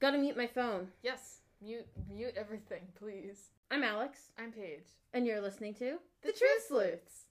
Gotta 0.00 0.18
mute 0.18 0.36
my 0.36 0.46
phone. 0.46 0.88
Yes, 1.02 1.38
mute 1.62 1.86
mute 2.08 2.34
everything, 2.36 2.82
please. 2.98 3.50
I'm 3.70 3.82
Alex, 3.82 4.30
I'm 4.38 4.52
Paige. 4.52 4.84
and 5.12 5.26
you're 5.26 5.40
listening 5.40 5.74
to 5.74 5.98
The, 6.22 6.32
Truth 6.32 6.64
Sleuths. 6.68 7.24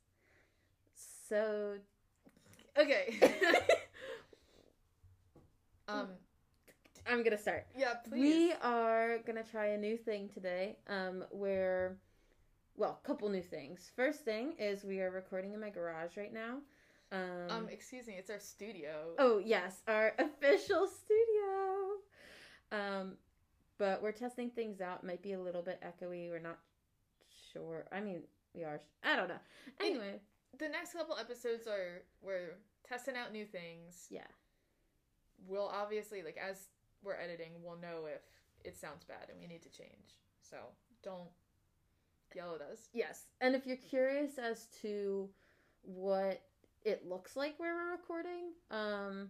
So. 1.30 1.76
Okay. 2.78 3.20
um. 5.88 6.08
I'm 7.06 7.22
gonna 7.24 7.38
start. 7.38 7.68
Yeah, 7.78 7.96
please. 8.08 8.20
We 8.22 8.54
are 8.62 9.18
gonna 9.28 9.44
try 9.44 9.68
a 9.68 9.78
new 9.78 9.98
thing 9.98 10.30
today. 10.34 10.78
Um, 10.88 11.26
where, 11.32 11.98
well, 12.78 12.98
a 13.04 13.08
couple 13.08 13.28
new 13.30 13.42
things. 13.42 13.92
First 13.96 14.24
thing 14.24 14.54
is 14.58 14.84
we 14.86 15.02
are 15.02 15.12
recording 15.12 15.54
in 15.54 15.60
my 15.60 15.70
garage 15.70 16.16
right 16.18 16.34
now. 16.34 16.60
Um, 17.12 17.50
Um. 17.50 17.68
Excuse 17.70 18.08
me. 18.08 18.16
It's 18.18 18.30
our 18.32 18.40
studio. 18.40 19.12
oh 19.20 19.38
yes, 19.40 19.82
our 19.88 20.14
official 20.18 20.88
studio. 20.88 21.83
Um, 22.74 23.14
but 23.78 24.02
we're 24.02 24.12
testing 24.12 24.50
things 24.50 24.82
out. 24.82 25.04
Might 25.06 25.22
be 25.22 25.34
a 25.34 25.40
little 25.40 25.62
bit 25.62 25.82
echoey. 25.82 26.30
We're 26.30 26.40
not 26.40 26.60
sure. 27.54 27.86
I 27.92 28.02
mean, 28.02 28.24
we 28.54 28.64
are. 28.64 28.82
I 29.04 29.16
don't 29.16 29.28
know. 29.30 29.40
Anyway, 29.80 30.20
The 30.60 30.68
next 30.70 30.94
couple 30.94 31.16
episodes 31.18 31.68
are 31.68 32.04
we're 32.22 32.56
testing 32.88 33.16
out 33.16 33.32
new 33.32 33.46
things. 33.46 34.08
yeah. 34.10 34.28
We'll 35.48 35.68
obviously 35.68 36.22
like 36.24 36.38
as 36.38 36.68
we're 37.04 37.16
editing, 37.18 37.52
we'll 37.64 37.78
know 37.78 38.06
if 38.08 38.22
it 38.64 38.78
sounds 38.78 39.04
bad 39.04 39.28
and 39.30 39.40
we 39.40 39.48
need 39.48 39.62
to 39.64 39.70
change. 39.70 40.16
So 40.42 40.58
don't 41.04 41.30
yell 42.36 42.56
at 42.56 42.62
us. 42.62 42.88
Yes, 42.94 43.26
and 43.42 43.56
if 43.56 43.66
you're 43.68 43.76
curious 43.78 44.38
as 44.38 44.68
to 44.82 45.30
what 45.82 46.42
it 46.86 47.06
looks 47.08 47.36
like 47.36 47.56
where 47.60 47.76
we're 47.76 47.92
recording, 47.92 48.52
um, 48.72 49.30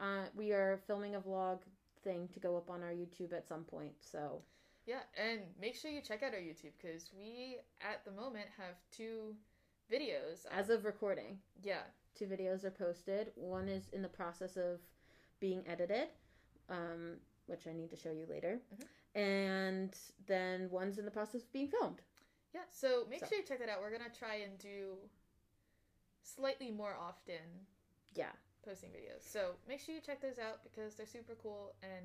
uh, 0.00 0.24
we 0.36 0.52
are 0.52 0.80
filming 0.86 1.14
a 1.14 1.20
vlog 1.20 1.60
thing 2.04 2.28
to 2.34 2.38
go 2.40 2.56
up 2.56 2.70
on 2.70 2.82
our 2.82 2.90
YouTube 2.92 3.32
at 3.32 3.48
some 3.48 3.64
point. 3.64 3.92
So 4.00 4.42
Yeah, 4.86 5.00
and 5.16 5.40
make 5.58 5.74
sure 5.74 5.90
you 5.90 6.02
check 6.02 6.22
out 6.22 6.34
our 6.34 6.40
YouTube 6.40 6.72
because 6.80 7.10
we 7.16 7.56
at 7.80 8.04
the 8.04 8.10
moment 8.12 8.46
have 8.58 8.74
two 8.90 9.34
videos. 9.90 10.44
as 10.50 10.68
of 10.70 10.84
recording, 10.84 11.38
yeah, 11.62 11.82
two 12.14 12.26
videos 12.26 12.64
are 12.64 12.70
posted. 12.70 13.32
One 13.34 13.68
is 13.68 13.88
in 13.92 14.02
the 14.02 14.08
process 14.08 14.56
of 14.56 14.80
being 15.40 15.66
edited, 15.66 16.08
um, 16.68 17.16
which 17.46 17.66
I 17.66 17.72
need 17.72 17.90
to 17.90 17.96
show 17.96 18.10
you 18.10 18.26
later, 18.26 18.60
Mhm. 18.74 18.88
and 19.14 19.98
then 20.26 20.70
one's 20.70 20.98
in 20.98 21.04
the 21.06 21.10
process 21.10 21.42
of 21.42 21.52
being 21.52 21.68
filmed. 21.68 22.02
yeah. 22.52 22.64
So 22.70 23.04
make 23.06 23.20
So- 23.20 23.26
sure 23.26 23.38
you 23.38 23.44
check 23.44 23.58
that 23.58 23.68
out. 23.68 23.80
We're 23.80 23.90
gonna 23.90 24.10
try 24.14 24.36
and 24.36 24.56
do 24.58 25.10
slightly 26.22 26.70
more 26.70 26.94
often 26.94 27.66
Yeah. 28.14 28.32
Posting 28.64 28.90
videos. 28.90 29.22
So 29.30 29.50
make 29.68 29.80
sure 29.80 29.94
you 29.94 30.00
check 30.00 30.20
those 30.20 30.38
out 30.38 30.62
because 30.64 30.94
they're 30.94 31.06
super 31.06 31.34
cool 31.42 31.74
and 31.82 32.04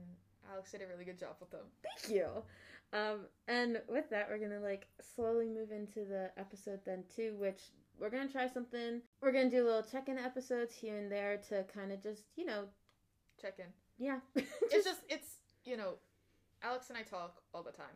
Alex 0.52 0.72
did 0.72 0.82
a 0.82 0.88
really 0.88 1.06
good 1.06 1.20
job 1.20 1.36
with 1.40 1.52
them. 1.52 1.66
Thank 1.84 2.16
you. 2.16 2.28
Um, 2.92 3.28
and 3.48 3.82
with 3.88 4.10
that, 4.10 4.28
we're 4.30 4.40
gonna 4.40 4.60
like 4.62 4.88
slowly 5.16 5.48
move 5.48 5.72
into 5.72 6.06
the 6.06 6.32
episode 6.38 6.80
then 6.86 7.04
too, 7.16 7.36
which 7.38 7.62
we're 8.00 8.10
gonna 8.10 8.28
try 8.28 8.48
something. 8.48 9.02
We're 9.22 9.32
gonna 9.32 9.50
do 9.50 9.64
little 9.64 9.84
check-in 9.84 10.18
episodes 10.18 10.74
here 10.74 10.98
and 10.98 11.12
there 11.12 11.38
to 11.50 11.64
kind 11.74 11.92
of 11.92 12.02
just 12.02 12.24
you 12.36 12.46
know, 12.46 12.64
Check 13.42 13.60
in. 13.60 13.66
yeah. 13.98 14.20
It's 14.72 14.86
just 14.86 15.02
it's 15.08 15.36
you 15.66 15.78
know, 15.78 15.94
Alex 16.64 16.90
and 16.90 16.98
I 16.98 17.04
talk 17.04 17.42
all 17.54 17.62
the 17.64 17.72
time, 17.72 17.96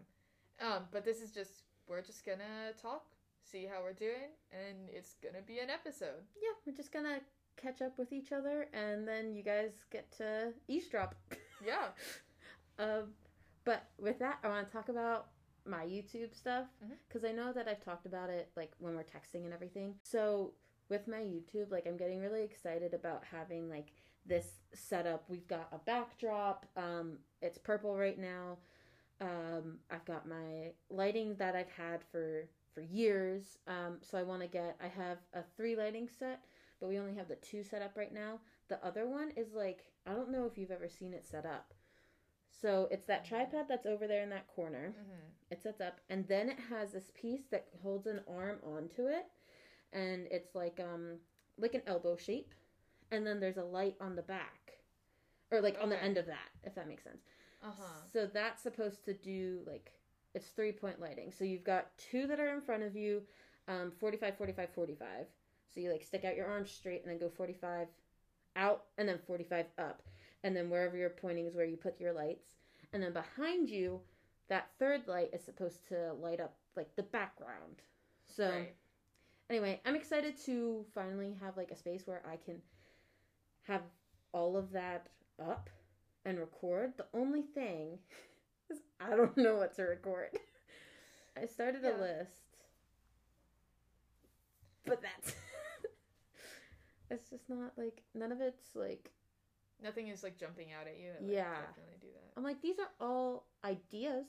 um, 0.62 0.84
but 0.92 1.04
this 1.04 1.22
is 1.22 1.32
just 1.32 1.64
we're 1.88 2.02
just 2.02 2.24
gonna 2.26 2.72
talk, 2.82 3.06
see 3.44 3.66
how 3.66 3.82
we're 3.82 3.94
doing, 3.94 4.30
and 4.52 4.90
it's 4.94 5.16
gonna 5.24 5.42
be 5.46 5.58
an 5.60 5.70
episode. 5.72 6.22
yeah, 6.36 6.54
we're 6.68 6.76
just 6.76 6.92
gonna 6.94 7.20
catch 7.58 7.82
up 7.82 7.98
with 7.98 8.12
each 8.12 8.32
other, 8.32 8.68
and 8.74 9.08
then 9.08 9.36
you 9.36 9.44
guys 9.44 9.72
get 9.92 10.12
to 10.18 10.54
eavesdrop. 10.68 11.16
Yeah. 11.66 11.92
Um, 12.78 13.14
but 13.64 13.86
with 13.98 14.20
that, 14.20 14.40
I 14.44 14.50
want 14.50 14.68
to 14.68 14.74
talk 14.74 14.90
about 14.90 15.28
my 15.66 15.86
YouTube 15.86 16.36
stuff 16.36 16.66
because 17.08 17.24
I 17.24 17.32
know 17.32 17.54
that 17.54 17.70
I've 17.70 17.84
talked 17.84 18.06
about 18.06 18.30
it 18.30 18.50
like 18.58 18.72
when 18.80 18.96
we're 18.96 19.04
texting 19.04 19.46
and 19.46 19.54
everything. 19.54 19.96
So 20.04 20.52
with 20.90 21.08
my 21.08 21.20
YouTube, 21.20 21.72
like 21.72 21.88
I'm 21.88 21.96
getting 21.96 22.20
really 22.20 22.44
excited 22.44 22.94
about 22.94 23.24
having 23.32 23.70
like 23.70 23.94
this 24.26 24.46
setup. 24.74 25.24
We've 25.30 25.48
got 25.48 25.70
a 25.72 25.78
backdrop. 25.78 26.66
Um, 26.76 27.18
it's 27.42 27.58
purple 27.58 27.96
right 27.96 28.20
now. 28.20 28.58
Um, 29.22 29.78
I've 29.90 30.06
got 30.06 30.28
my 30.28 30.72
lighting 30.90 31.36
that 31.36 31.56
I've 31.56 31.70
had 31.70 32.02
for 32.12 32.46
for 32.74 32.82
years. 32.82 33.58
Um, 33.68 33.98
so 34.02 34.18
I 34.18 34.24
want 34.24 34.42
to 34.42 34.48
get. 34.48 34.76
I 34.84 34.88
have 34.88 35.20
a 35.34 35.44
three 35.56 35.76
lighting 35.76 36.10
set, 36.20 36.44
but 36.80 36.90
we 36.90 37.00
only 37.00 37.16
have 37.16 37.28
the 37.28 37.36
two 37.36 37.64
set 37.64 37.82
up 37.82 37.96
right 37.96 38.14
now. 38.14 38.40
The 38.70 38.84
other 38.86 39.08
one 39.08 39.32
is 39.36 39.54
like 39.54 39.86
I 40.06 40.14
don't 40.14 40.32
know 40.32 40.46
if 40.46 40.58
you've 40.58 40.72
ever 40.72 40.90
seen 40.90 41.14
it 41.14 41.26
set 41.26 41.46
up. 41.46 41.74
So 42.62 42.88
it's 42.92 43.06
that 43.08 43.26
tripod 43.26 43.66
that's 43.68 43.86
over 43.86 44.08
there 44.08 44.24
in 44.24 44.30
that 44.30 44.48
corner. 44.48 44.94
hmm 44.96 45.30
It 45.52 45.62
sets 45.62 45.82
up, 45.82 46.00
and 46.10 46.28
then 46.28 46.50
it 46.50 46.60
has 46.70 46.92
this 46.94 47.12
piece 47.14 47.46
that 47.52 47.68
holds 47.82 48.08
an 48.08 48.22
arm 48.28 48.60
onto 48.64 49.08
it, 49.08 49.26
and 49.94 50.28
it's 50.32 50.56
like 50.56 50.80
um 50.80 51.18
like 51.58 51.76
an 51.76 51.82
elbow 51.88 52.16
shape, 52.16 52.54
and 53.12 53.26
then 53.26 53.40
there's 53.40 53.58
a 53.58 53.64
light 53.64 53.96
on 54.02 54.16
the 54.16 54.22
back, 54.24 54.74
or 55.52 55.62
like 55.62 55.78
on 55.82 55.90
the 55.90 56.02
end 56.02 56.18
of 56.18 56.26
that, 56.28 56.50
if 56.64 56.76
that 56.76 56.88
makes 56.88 57.04
sense. 57.04 57.24
Uh 57.64 57.72
huh. 57.78 58.02
So 58.12 58.26
that's 58.28 58.62
supposed 58.64 59.06
to 59.06 59.14
do 59.14 59.62
like 59.66 59.92
it's 60.34 60.48
three 60.48 60.72
point 60.72 61.00
lighting. 61.00 61.32
So 61.38 61.44
you've 61.46 61.64
got 61.64 61.96
two 61.98 62.28
that 62.28 62.40
are 62.40 62.54
in 62.54 62.62
front 62.62 62.84
of 62.84 62.96
you, 62.96 63.24
um, 63.68 63.92
45, 64.00 64.38
45, 64.38 64.70
45. 64.74 65.28
So 65.74 65.80
you 65.82 65.92
like 65.92 66.04
stick 66.04 66.26
out 66.26 66.36
your 66.36 66.48
arms 66.48 66.72
straight 66.72 67.02
and 67.04 67.12
then 67.12 67.20
go 67.20 67.30
45 67.30 67.88
out 68.56 68.84
and 68.98 69.08
then 69.08 69.20
45 69.26 69.66
up. 69.78 70.04
And 70.44 70.56
then 70.56 70.70
wherever 70.70 70.98
you're 70.98 71.10
pointing 71.10 71.46
is 71.48 71.56
where 71.56 71.66
you 71.66 71.78
put 71.78 72.00
your 72.00 72.14
lights. 72.14 72.56
And 72.94 73.02
then 73.02 73.14
behind 73.14 73.70
you, 73.70 74.02
that 74.50 74.70
third 74.80 75.08
light 75.08 75.32
is 75.34 75.44
supposed 75.44 75.88
to 75.90 76.14
light 76.14 76.40
up 76.40 76.56
like 76.76 76.96
the 76.96 77.04
background. 77.04 77.82
So 78.28 78.50
Right. 78.50 78.76
anyway, 79.50 79.82
I'm 79.86 79.96
excited 79.96 80.38
to 80.46 80.86
finally 80.94 81.36
have 81.42 81.58
like 81.58 81.72
a 81.72 81.76
space 81.76 82.06
where 82.08 82.22
I 82.28 82.38
can 82.38 82.62
have 83.64 83.82
all 84.34 84.58
of 84.58 84.72
that 84.72 85.08
up 85.40 85.70
and 86.26 86.40
record. 86.40 86.94
The 86.98 87.08
only 87.14 87.42
thing 87.42 88.00
is 88.70 88.80
I 89.00 89.16
don't 89.16 89.38
know 89.38 89.56
what 89.56 89.76
to 89.76 89.84
record. 89.84 90.30
I 91.38 91.46
started 91.46 91.84
a 91.86 91.98
list, 91.98 92.42
but 94.86 95.02
that's 95.02 95.36
it's 97.14 97.30
just 97.30 97.50
not 97.50 97.72
like 97.78 98.02
none 98.14 98.32
of 98.32 98.42
it's 98.42 98.76
like 98.76 99.12
Nothing 99.82 100.08
is 100.08 100.24
like 100.24 100.38
jumping 100.38 100.72
out 100.72 100.88
at 100.88 100.98
you. 100.98 101.10
like, 101.22 101.32
Yeah. 101.34 101.60
Definitely 101.68 101.98
do 102.02 102.08
that. 102.14 102.32
I'm 102.38 102.44
like 102.44 102.62
these 102.62 102.80
are 102.80 102.90
all 103.00 103.46
ideas, 103.64 104.26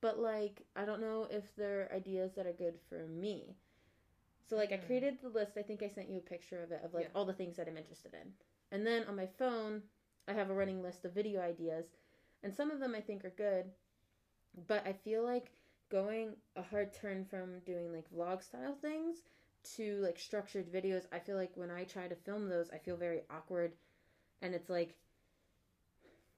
but 0.00 0.18
like 0.18 0.62
I 0.76 0.84
don't 0.84 1.00
know 1.00 1.26
if 1.30 1.44
they're 1.56 1.90
ideas 1.94 2.32
that 2.36 2.46
are 2.46 2.52
good 2.52 2.78
for 2.88 3.06
me. 3.06 3.56
So 4.48 4.56
like 4.56 4.72
I 4.72 4.76
Mhm. 4.76 4.86
created 4.86 5.20
the 5.20 5.28
list. 5.28 5.56
I 5.56 5.62
think 5.62 5.82
I 5.82 5.88
sent 5.88 6.08
you 6.08 6.18
a 6.18 6.22
picture 6.22 6.62
of 6.62 6.72
it 6.72 6.82
of 6.84 6.94
like 6.94 7.06
Yeah. 7.06 7.12
all 7.14 7.24
the 7.24 7.34
things 7.34 7.56
that 7.56 7.68
I'm 7.68 7.76
interested 7.76 8.14
in. 8.14 8.34
And 8.72 8.86
then 8.86 9.04
on 9.04 9.16
my 9.16 9.26
phone, 9.26 9.82
I 10.28 10.32
have 10.32 10.50
a 10.50 10.54
running 10.54 10.82
list 10.82 11.04
of 11.04 11.12
video 11.12 11.40
ideas, 11.40 11.86
and 12.42 12.54
some 12.54 12.70
of 12.70 12.78
them 12.80 12.94
I 12.94 13.00
think 13.00 13.24
are 13.24 13.30
good, 13.30 13.72
but 14.68 14.86
I 14.86 14.92
feel 14.92 15.22
like 15.24 15.50
going 15.88 16.36
a 16.54 16.62
hard 16.62 16.92
turn 16.92 17.24
from 17.24 17.60
doing 17.60 17.92
like 17.92 18.08
vlog 18.12 18.42
style 18.44 18.76
things 18.76 19.24
to 19.76 20.00
like 20.02 20.18
structured 20.18 20.72
videos. 20.72 21.04
I 21.12 21.18
feel 21.18 21.36
like 21.36 21.52
when 21.54 21.70
I 21.70 21.84
try 21.84 22.08
to 22.08 22.14
film 22.14 22.48
those, 22.48 22.70
I 22.72 22.78
feel 22.78 22.96
very 22.96 23.22
awkward 23.30 23.72
and 24.42 24.54
it's 24.54 24.70
like 24.70 24.94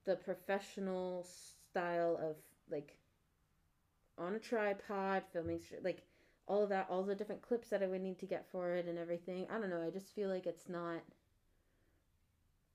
the 0.05 0.17
professional 0.17 1.27
style 1.71 2.19
of 2.21 2.37
like 2.71 2.97
on 4.19 4.35
a 4.35 4.39
tripod 4.39 5.23
filming 5.33 5.61
like 5.83 6.03
all 6.47 6.63
of 6.63 6.69
that 6.69 6.87
all 6.91 7.03
the 7.03 7.15
different 7.15 7.43
clips 7.43 7.69
that 7.69 7.83
i 7.83 7.87
would 7.87 8.03
need 8.03 8.19
to 8.19 8.27
get 8.27 8.47
for 8.51 8.75
it 8.75 8.87
and 8.87 8.99
everything 8.99 9.47
i 9.51 9.59
don't 9.59 9.71
know 9.71 9.85
i 9.87 9.91
just 9.91 10.15
feel 10.15 10.29
like 10.29 10.47
it's 10.47 10.69
not 10.69 11.01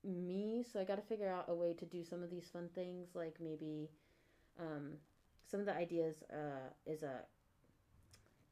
me 0.03 0.65
so 0.71 0.79
i 0.79 0.83
got 0.83 0.95
to 0.95 1.01
figure 1.01 1.29
out 1.29 1.45
a 1.49 1.53
way 1.53 1.73
to 1.73 1.85
do 1.85 2.03
some 2.03 2.23
of 2.23 2.29
these 2.29 2.49
fun 2.51 2.69
things 2.73 3.09
like 3.13 3.35
maybe 3.41 3.89
um 4.59 4.93
some 5.49 5.59
of 5.59 5.65
the 5.65 5.75
ideas 5.75 6.23
uh 6.31 6.69
is 6.85 7.03
a 7.03 7.19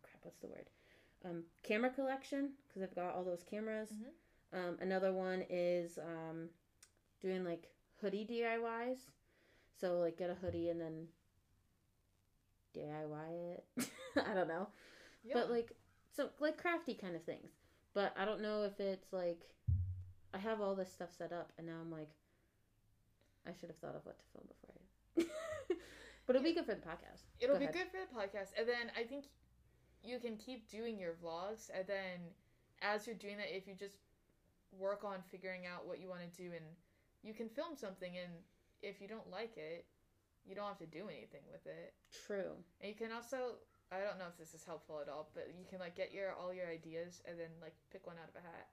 crap 0.04 0.20
what's 0.24 0.40
the 0.40 0.48
word 0.48 0.66
um 1.26 1.44
camera 1.64 1.90
collection 1.90 2.52
because 2.68 2.82
i've 2.84 2.96
got 2.96 3.16
all 3.16 3.24
those 3.24 3.44
cameras 3.44 3.90
Mhm. 3.92 4.58
um 4.70 4.78
another 4.80 5.12
one 5.12 5.44
is 5.50 5.98
um 5.98 6.50
doing 7.22 7.44
like 7.44 7.68
hoodie 8.02 8.26
DIYs. 8.30 9.00
So 9.80 10.00
like 10.00 10.18
get 10.18 10.30
a 10.30 10.36
hoodie 10.36 10.70
and 10.70 10.80
then 10.80 11.08
DIY 12.76 13.56
it. 13.56 13.66
I 14.18 14.34
don't 14.34 14.48
know. 14.48 14.68
Yeah. 15.24 15.34
But 15.36 15.50
like 15.50 15.72
so 16.16 16.30
like 16.40 16.58
crafty 16.58 16.94
kind 16.94 17.16
of 17.16 17.24
things. 17.24 17.52
But 17.94 18.14
I 18.18 18.26
don't 18.26 18.42
know 18.42 18.64
if 18.64 18.80
it's 18.80 19.12
like 19.14 19.42
I 20.34 20.38
have 20.38 20.62
all 20.62 20.76
this 20.76 20.92
stuff 20.92 21.10
set 21.18 21.32
up 21.32 21.52
and 21.58 21.66
now 21.68 21.78
I'm 21.82 21.92
like 21.92 22.10
I 23.48 23.52
should 23.60 23.70
have 23.70 23.78
thought 23.78 23.96
of 23.96 24.06
what 24.06 24.18
to 24.20 24.26
film 24.34 24.48
before 24.48 24.76
I 25.18 25.76
But 26.28 26.36
it'll 26.36 26.44
be 26.44 26.54
good 26.54 26.66
for 26.66 26.74
the 26.76 26.82
podcast. 26.82 27.22
It'll 27.40 27.56
Go 27.56 27.60
be 27.60 27.66
ahead. 27.66 27.76
good 27.76 27.88
for 27.92 27.98
the 28.00 28.20
podcast, 28.20 28.50
and 28.58 28.68
then 28.68 28.92
I 28.98 29.04
think 29.04 29.26
you 30.06 30.20
can 30.20 30.38
keep 30.38 30.70
doing 30.70 31.00
your 31.00 31.14
vlogs, 31.14 31.70
and 31.74 31.86
then 31.88 32.20
as 32.82 33.08
you're 33.08 33.16
doing 33.16 33.38
that, 33.38 33.56
if 33.56 33.68
you 33.68 33.74
just 33.74 33.98
work 34.78 35.04
on 35.04 35.18
figuring 35.32 35.66
out 35.66 35.88
what 35.88 36.00
you 36.00 36.10
want 36.10 36.22
to 36.22 36.42
do, 36.42 36.52
and 36.52 36.66
you 37.24 37.34
can 37.34 37.50
film 37.50 37.76
something, 37.76 38.18
and 38.18 38.32
if 38.82 39.02
you 39.02 39.08
don't 39.08 39.30
like 39.32 39.58
it, 39.58 39.86
you 40.46 40.56
don't 40.56 40.68
have 40.68 40.78
to 40.78 40.86
do 40.86 41.10
anything 41.10 41.42
with 41.52 41.66
it. 41.66 41.94
True. 42.28 42.54
And 42.82 42.90
you 42.90 42.96
can 42.96 43.12
also 43.12 43.58
I 43.92 44.02
don't 44.02 44.18
know 44.18 44.26
if 44.30 44.38
this 44.38 44.54
is 44.54 44.66
helpful 44.66 45.00
at 45.02 45.10
all, 45.10 45.30
but 45.34 45.50
you 45.58 45.66
can 45.70 45.80
like 45.80 45.96
get 45.96 46.14
your 46.14 46.34
all 46.34 46.54
your 46.54 46.68
ideas 46.68 47.22
and 47.26 47.40
then 47.40 47.50
like 47.62 47.74
pick 47.92 48.08
one 48.08 48.18
out 48.18 48.30
of 48.30 48.36
a 48.36 48.44
hat. 48.44 48.68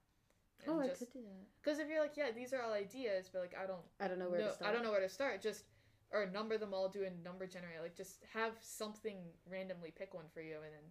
Oh, 0.68 0.80
I 0.80 0.88
could 0.88 1.12
do 1.12 1.20
that. 1.20 1.62
Because 1.62 1.78
if 1.78 1.88
you're 1.88 2.00
like, 2.00 2.16
yeah, 2.16 2.30
these 2.34 2.52
are 2.52 2.62
all 2.62 2.72
ideas, 2.72 3.28
but 3.32 3.40
like 3.40 3.54
I 3.60 3.66
don't 3.66 3.84
I 4.00 4.08
don't 4.08 4.18
know 4.18 4.28
where 4.28 4.40
know, 4.40 4.48
to 4.48 4.54
start. 4.54 4.70
I 4.70 4.72
don't 4.72 4.82
know 4.82 4.90
where 4.90 5.00
to 5.04 5.08
start. 5.08 5.42
Just 5.42 5.64
or 6.12 6.26
number 6.26 6.56
them 6.56 6.72
all, 6.72 6.88
do 6.88 7.04
a 7.04 7.24
number 7.24 7.46
generator. 7.46 7.82
Like 7.82 7.96
just 7.96 8.24
have 8.32 8.52
something 8.60 9.18
randomly 9.50 9.92
pick 9.96 10.14
one 10.14 10.28
for 10.32 10.40
you, 10.40 10.56
and 10.56 10.72
then 10.72 10.86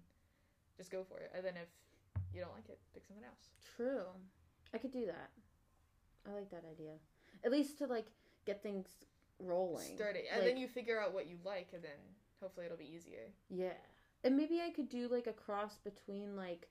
just 0.77 0.91
go 0.91 1.03
for 1.03 1.17
it. 1.19 1.31
And 1.35 1.45
then 1.45 1.55
if 1.57 1.67
you 2.33 2.41
don't 2.41 2.53
like 2.53 2.69
it, 2.69 2.79
pick 2.93 3.05
something 3.05 3.25
else. 3.25 3.49
True. 3.75 4.05
I 4.73 4.77
could 4.77 4.91
do 4.91 5.05
that. 5.05 5.29
I 6.29 6.33
like 6.33 6.49
that 6.51 6.63
idea. 6.71 6.93
At 7.43 7.51
least 7.51 7.77
to 7.79 7.87
like 7.87 8.05
get 8.45 8.61
things 8.63 8.87
rolling. 9.39 9.95
Start 9.95 10.15
it, 10.15 10.25
and 10.31 10.41
Like- 10.41 10.49
then 10.49 10.57
you 10.57 10.67
figure 10.67 10.99
out 10.99 11.13
what 11.13 11.27
you 11.27 11.37
like, 11.43 11.69
and 11.73 11.83
then 11.83 11.97
hopefully 12.39 12.65
it'll 12.67 12.77
be 12.77 12.91
easier. 12.93 13.31
Yeah. 13.49 13.73
And 14.23 14.37
maybe 14.37 14.61
I 14.61 14.69
could 14.69 14.89
do 14.89 15.07
like 15.07 15.27
a 15.27 15.33
cross 15.33 15.77
between 15.79 16.35
like 16.35 16.69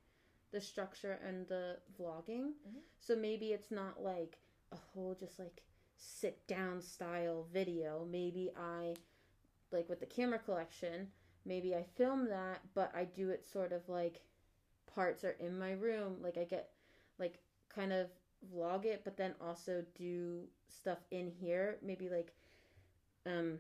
the 0.53 0.61
structure 0.61 1.13
and 1.25 1.47
the 1.49 1.79
vlogging. 1.99 2.55
Mhm. 2.69 2.81
So 3.01 3.17
maybe 3.17 3.53
it's 3.53 3.71
not 3.71 4.03
like 4.03 4.39
a 4.73 4.77
whole 4.77 5.15
just 5.15 5.39
like 5.39 5.63
sit 5.97 6.47
down 6.47 6.81
style 6.81 7.45
video. 7.53 8.05
Maybe 8.05 8.51
I 8.57 8.95
like 9.73 9.89
with 9.89 10.01
the 10.01 10.07
camera 10.07 10.39
collection, 10.39 11.13
maybe 11.45 11.75
I 11.75 11.85
film 11.97 12.29
that, 12.29 12.61
but 12.75 12.93
I 12.95 13.05
do 13.05 13.31
it 13.31 13.45
sort 13.45 13.73
of 13.73 13.89
like 13.89 14.21
parts 14.95 15.25
are 15.25 15.37
in 15.41 15.59
my 15.59 15.73
room. 15.73 16.17
Like 16.23 16.37
I 16.39 16.45
get 16.45 16.71
like 17.19 17.41
kind 17.75 17.93
of 17.93 18.09
vlog 18.55 18.85
it, 18.87 19.03
but 19.05 19.17
then 19.17 19.35
also 19.41 19.85
do 19.97 20.43
stuff 20.69 20.99
in 21.11 21.31
here. 21.31 21.79
Maybe 21.83 22.09
like 22.09 22.33
um 23.27 23.59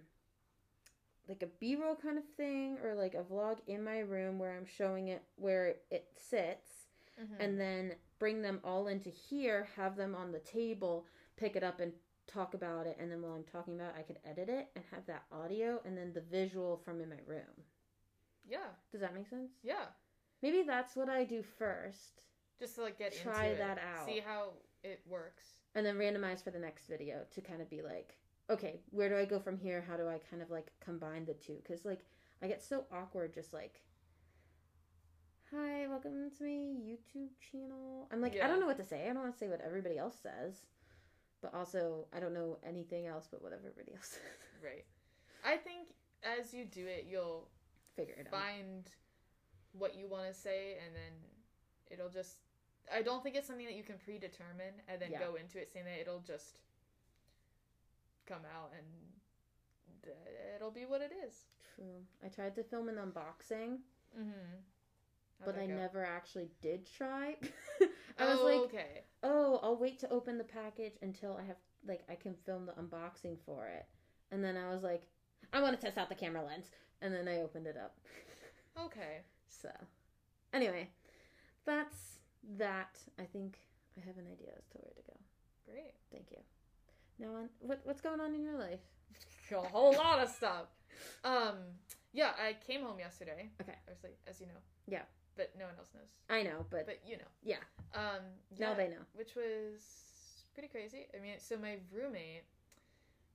like 1.28 1.42
a 1.42 1.46
b-roll 1.60 1.94
kind 1.96 2.18
of 2.18 2.24
thing 2.36 2.78
or 2.82 2.94
like 2.94 3.14
a 3.14 3.22
vlog 3.22 3.58
in 3.66 3.84
my 3.84 4.00
room 4.00 4.38
where 4.38 4.56
i'm 4.56 4.66
showing 4.66 5.08
it 5.08 5.22
where 5.36 5.76
it 5.90 6.06
sits 6.16 6.86
Mm-hmm. 7.20 7.42
and 7.42 7.60
then 7.60 7.92
bring 8.18 8.40
them 8.40 8.60
all 8.64 8.86
into 8.86 9.10
here 9.10 9.68
have 9.76 9.94
them 9.94 10.14
on 10.14 10.32
the 10.32 10.38
table 10.38 11.04
pick 11.36 11.54
it 11.54 11.62
up 11.62 11.78
and 11.78 11.92
talk 12.32 12.54
about 12.54 12.86
it 12.86 12.96
and 13.00 13.10
then 13.10 13.20
while 13.22 13.32
i'm 13.32 13.44
talking 13.44 13.74
about 13.74 13.90
it 13.96 13.98
i 13.98 14.02
could 14.02 14.18
edit 14.24 14.48
it 14.48 14.68
and 14.76 14.84
have 14.90 15.04
that 15.06 15.24
audio 15.32 15.80
and 15.84 15.96
then 15.96 16.12
the 16.12 16.20
visual 16.20 16.80
from 16.84 17.00
in 17.00 17.08
my 17.08 17.16
room. 17.26 17.64
Yeah, 18.48 18.68
does 18.90 19.00
that 19.00 19.14
make 19.14 19.28
sense? 19.28 19.50
Yeah. 19.62 19.86
maybe 20.42 20.62
that's 20.66 20.96
what 20.96 21.08
i 21.08 21.24
do 21.24 21.42
first. 21.58 22.22
Just 22.58 22.74
to 22.76 22.82
like 22.82 22.98
get 22.98 23.16
Try 23.22 23.46
into 23.46 23.56
it, 23.56 23.58
that 23.58 23.78
out. 23.78 24.06
see 24.06 24.20
how 24.24 24.50
it 24.82 25.00
works. 25.08 25.44
and 25.74 25.84
then 25.84 25.96
randomize 25.96 26.42
for 26.42 26.50
the 26.50 26.58
next 26.58 26.86
video 26.86 27.20
to 27.34 27.40
kind 27.40 27.60
of 27.62 27.68
be 27.70 27.82
like 27.82 28.16
okay 28.48 28.80
where 28.90 29.08
do 29.08 29.16
i 29.16 29.24
go 29.24 29.38
from 29.38 29.56
here? 29.58 29.84
How 29.88 29.96
do 29.96 30.08
i 30.08 30.18
kind 30.30 30.42
of 30.42 30.50
like 30.50 30.70
combine 30.84 31.24
the 31.24 31.34
two? 31.34 31.56
Because 31.62 31.84
like 31.84 32.04
i 32.42 32.46
get 32.48 32.62
so 32.62 32.84
awkward 32.92 33.32
just 33.34 33.52
like 33.52 33.80
hi 35.52 35.86
welcome 35.88 36.30
to 36.38 36.44
my 36.44 36.48
youtube 36.48 37.30
channel. 37.50 38.08
I'm 38.12 38.20
like 38.20 38.40
i 38.40 38.46
don't 38.46 38.60
know 38.60 38.66
what 38.66 38.76
to 38.78 38.84
say. 38.84 39.04
I 39.04 39.12
don't 39.12 39.22
want 39.22 39.32
to 39.32 39.38
say 39.38 39.48
what 39.48 39.60
everybody 39.64 39.98
else 39.98 40.16
says 40.22 40.54
but 41.42 41.54
also 41.54 42.06
i 42.12 42.20
don't 42.20 42.34
know 42.34 42.58
anything 42.66 43.06
else 43.06 43.26
but 43.30 43.42
what 43.42 43.52
everybody 43.52 43.92
else 43.94 44.06
says 44.18 44.20
Right. 44.62 44.84
I 45.44 45.56
think 45.56 45.88
as 46.22 46.52
you 46.52 46.66
do 46.66 46.86
it, 46.86 47.06
you'll 47.08 47.48
figure 47.96 48.14
it 48.18 48.26
out 48.26 48.30
find 48.30 48.90
what 49.72 49.94
you 49.96 50.06
want 50.06 50.28
to 50.28 50.34
say, 50.34 50.76
and 50.84 50.94
then 50.94 51.12
it'll 51.90 52.10
just. 52.10 52.36
I 52.92 53.00
don't 53.00 53.22
think 53.22 53.36
it's 53.36 53.46
something 53.46 53.64
that 53.64 53.74
you 53.74 53.82
can 53.84 53.96
predetermine 53.96 54.74
and 54.88 55.00
then 55.00 55.12
Yeah. 55.12 55.20
go 55.20 55.36
into 55.36 55.58
it 55.58 55.70
saying 55.72 55.86
that 55.86 55.98
it'll 55.98 56.20
just 56.20 56.58
come 58.26 58.42
out 58.54 58.72
and 58.76 60.12
it'll 60.56 60.70
be 60.70 60.84
what 60.84 61.00
it 61.00 61.12
is. 61.26 61.44
true 61.74 62.04
i 62.24 62.28
tried 62.28 62.54
to 62.56 62.62
film 62.62 62.88
an 62.88 62.96
unboxing 62.96 63.78
Mm-hmm. 64.18 64.56
But 65.44 65.56
i 65.56 65.66
never 65.66 66.04
actually 66.04 66.48
did 66.62 66.86
try 66.96 67.36
i 67.82 67.86
Oh, 68.18 68.28
was 68.30 68.40
like 68.42 68.60
okay. 68.68 69.04
oh, 69.22 69.60
I'll 69.62 69.76
wait 69.76 69.98
to 70.00 70.10
open 70.10 70.36
the 70.38 70.44
package 70.44 70.94
until 71.02 71.36
I 71.36 71.44
have 71.46 71.56
like 71.86 72.02
I 72.10 72.14
can 72.14 72.34
film 72.46 72.66
the 72.66 72.72
unboxing 72.72 73.36
for 73.46 73.66
it. 73.66 73.86
And 74.30 74.44
then 74.44 74.56
I 74.56 74.68
was 74.70 74.82
like, 74.82 75.02
I 75.52 75.62
want 75.62 75.78
to 75.78 75.84
test 75.84 75.96
out 75.98 76.08
the 76.10 76.14
camera 76.14 76.44
lens. 76.44 76.66
And 77.00 77.14
then 77.14 77.26
I 77.28 77.40
opened 77.40 77.66
it 77.66 77.76
up. 77.76 77.96
Okay. 78.86 79.22
So, 79.48 79.68
anyway, 80.54 80.88
that's 81.66 82.18
that. 82.58 82.98
I 83.18 83.24
think 83.24 83.58
I 83.96 84.06
have 84.06 84.16
an 84.18 84.26
idea 84.30 84.52
as 84.56 84.66
to 84.72 84.78
where 84.78 84.92
to 84.94 85.02
go. 85.10 85.16
Great. 85.70 85.94
Thank 86.12 86.30
you. 86.30 86.38
Now 87.18 87.34
on 87.36 87.48
what 87.60 87.80
what's 87.84 88.00
going 88.00 88.20
on 88.20 88.34
in 88.34 88.42
your 88.42 88.58
life? 88.58 88.80
A 89.52 89.56
whole 89.60 89.92
lot 89.94 90.20
of 90.20 90.28
stuff. 90.28 90.66
Um. 91.24 91.56
Yeah, 92.12 92.32
I 92.38 92.56
came 92.66 92.82
home 92.82 92.98
yesterday. 92.98 93.50
Okay. 93.60 93.74
Obviously, 93.88 94.10
as 94.28 94.40
you 94.40 94.46
know. 94.46 94.60
Yeah. 94.86 95.02
But 95.40 95.52
no 95.58 95.64
one 95.64 95.74
else 95.78 95.88
knows. 95.94 96.12
I 96.28 96.42
know, 96.42 96.66
but, 96.68 96.84
But 96.84 96.98
you 97.06 97.16
know. 97.16 97.30
Yeah. 97.42 97.64
Um. 97.94 98.20
now 98.58 98.74
they 98.74 98.88
know. 98.88 99.00
which 99.14 99.34
was 99.34 99.80
pretty 100.52 100.68
crazy. 100.68 101.06
I 101.16 101.22
mean, 101.22 101.36
so 101.38 101.56
my 101.56 101.76
roommate 101.90 102.44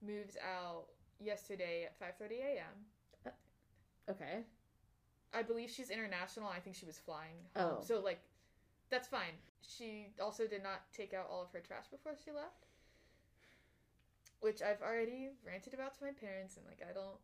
moved 0.06 0.38
out 0.38 0.86
yesterday 1.20 1.86
at 1.90 2.00
5:30 2.00 2.42
a.m. 2.46 3.34
Okay. 4.08 4.44
I 5.34 5.42
believe 5.42 5.72
she's 5.72 5.90
international. 5.90 6.48
I 6.48 6.60
think 6.60 6.76
she 6.76 6.86
was 6.86 7.00
flying. 7.00 7.42
home. 7.56 7.78
Oh. 7.80 7.84
So 7.84 8.00
like, 8.02 8.20
that's 8.92 9.08
fine. 9.08 9.34
She 9.68 10.10
also 10.22 10.46
did 10.46 10.62
not 10.62 10.82
take 10.96 11.12
out 11.16 11.28
all 11.32 11.42
of 11.42 11.50
her 11.54 11.60
trash 11.60 11.88
before 11.90 12.14
she 12.24 12.30
left, 12.30 12.68
which 14.42 14.62
I've 14.62 14.84
already 14.84 15.30
ranted 15.44 15.74
about 15.74 15.98
to 15.98 16.04
my 16.04 16.12
parents, 16.12 16.56
and 16.58 16.68
like 16.68 16.88
I 16.88 16.94
don't. 16.94 17.18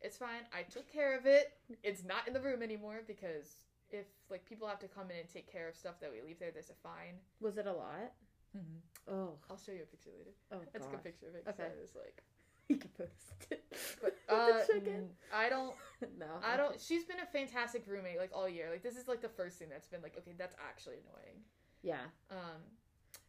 It's 0.00 0.16
fine. 0.16 0.48
I 0.50 0.62
took 0.62 0.90
care 0.90 1.14
of 1.16 1.26
it. 1.26 1.52
It's 1.82 2.02
not 2.04 2.26
in 2.26 2.32
the 2.32 2.40
room 2.40 2.62
anymore 2.62 3.02
because 3.06 3.66
if 3.92 4.06
like 4.30 4.44
people 4.44 4.66
have 4.68 4.78
to 4.80 4.88
come 4.88 5.10
in 5.10 5.16
and 5.18 5.28
take 5.28 5.50
care 5.50 5.68
of 5.68 5.76
stuff 5.76 6.00
that 6.00 6.10
we 6.12 6.20
leave 6.22 6.38
there, 6.38 6.50
there's 6.52 6.70
a 6.70 6.78
fine. 6.82 7.20
Was 7.40 7.58
it 7.58 7.66
a 7.66 7.72
lot? 7.72 8.12
Mm-hmm. 8.56 9.12
Oh, 9.14 9.38
I'll 9.50 9.58
show 9.58 9.72
you 9.72 9.82
a 9.82 9.86
picture 9.86 10.10
later. 10.16 10.30
oh 10.52 10.60
I 10.74 10.78
took 10.78 10.88
a 10.88 10.96
gosh. 10.96 11.04
picture 11.04 11.28
of 11.28 11.34
it. 11.34 11.44
Okay. 11.48 11.64
I 11.64 11.80
was 11.80 11.94
like, 11.94 12.22
You 12.68 12.76
can 12.76 12.90
post 12.96 13.46
it. 13.50 13.64
but 14.00 14.16
uh, 14.28 14.64
chicken. 14.66 15.10
I 15.34 15.48
don't. 15.48 15.74
no, 16.18 16.26
I 16.44 16.56
don't. 16.56 16.80
She's 16.80 17.04
been 17.04 17.18
a 17.20 17.26
fantastic 17.26 17.84
roommate 17.86 18.18
like 18.18 18.30
all 18.34 18.48
year. 18.48 18.68
Like 18.70 18.82
this 18.82 18.96
is 18.96 19.08
like 19.08 19.20
the 19.20 19.28
first 19.28 19.58
thing 19.58 19.68
that's 19.68 19.88
been 19.88 20.02
like, 20.02 20.16
okay, 20.18 20.34
that's 20.38 20.56
actually 20.68 20.96
annoying. 20.96 21.42
Yeah. 21.82 22.04
Um, 22.30 22.62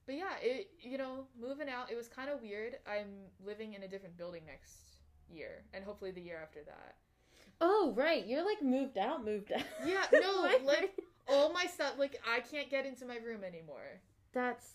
but 0.06 0.16
yeah, 0.16 0.36
it 0.42 0.70
you 0.80 0.98
know 0.98 1.26
moving 1.40 1.70
out, 1.70 1.92
it 1.92 1.96
was 1.96 2.08
kind 2.08 2.30
of 2.30 2.42
weird. 2.42 2.78
I'm 2.88 3.28
living 3.44 3.74
in 3.74 3.84
a 3.84 3.88
different 3.88 4.18
building 4.18 4.44
next 4.46 5.00
year, 5.30 5.64
and 5.74 5.84
hopefully 5.84 6.12
the 6.12 6.22
year 6.22 6.40
after 6.42 6.60
that. 6.66 6.96
Oh 7.66 7.94
right, 7.96 8.26
you're 8.28 8.46
like 8.46 8.62
moved 8.62 8.98
out, 8.98 9.24
moved 9.24 9.52
out. 9.54 9.64
Yeah, 9.86 10.04
no, 10.14 10.50
like- 10.66 10.98
All 11.30 11.54
my 11.54 11.66
stuff, 11.66 11.94
like 11.98 12.20
I 12.30 12.42
can't 12.42 12.70
get 12.70 12.86
into 12.86 13.06
my 13.06 13.16
room 13.18 13.44
anymore. 13.46 14.02
That's 14.34 14.74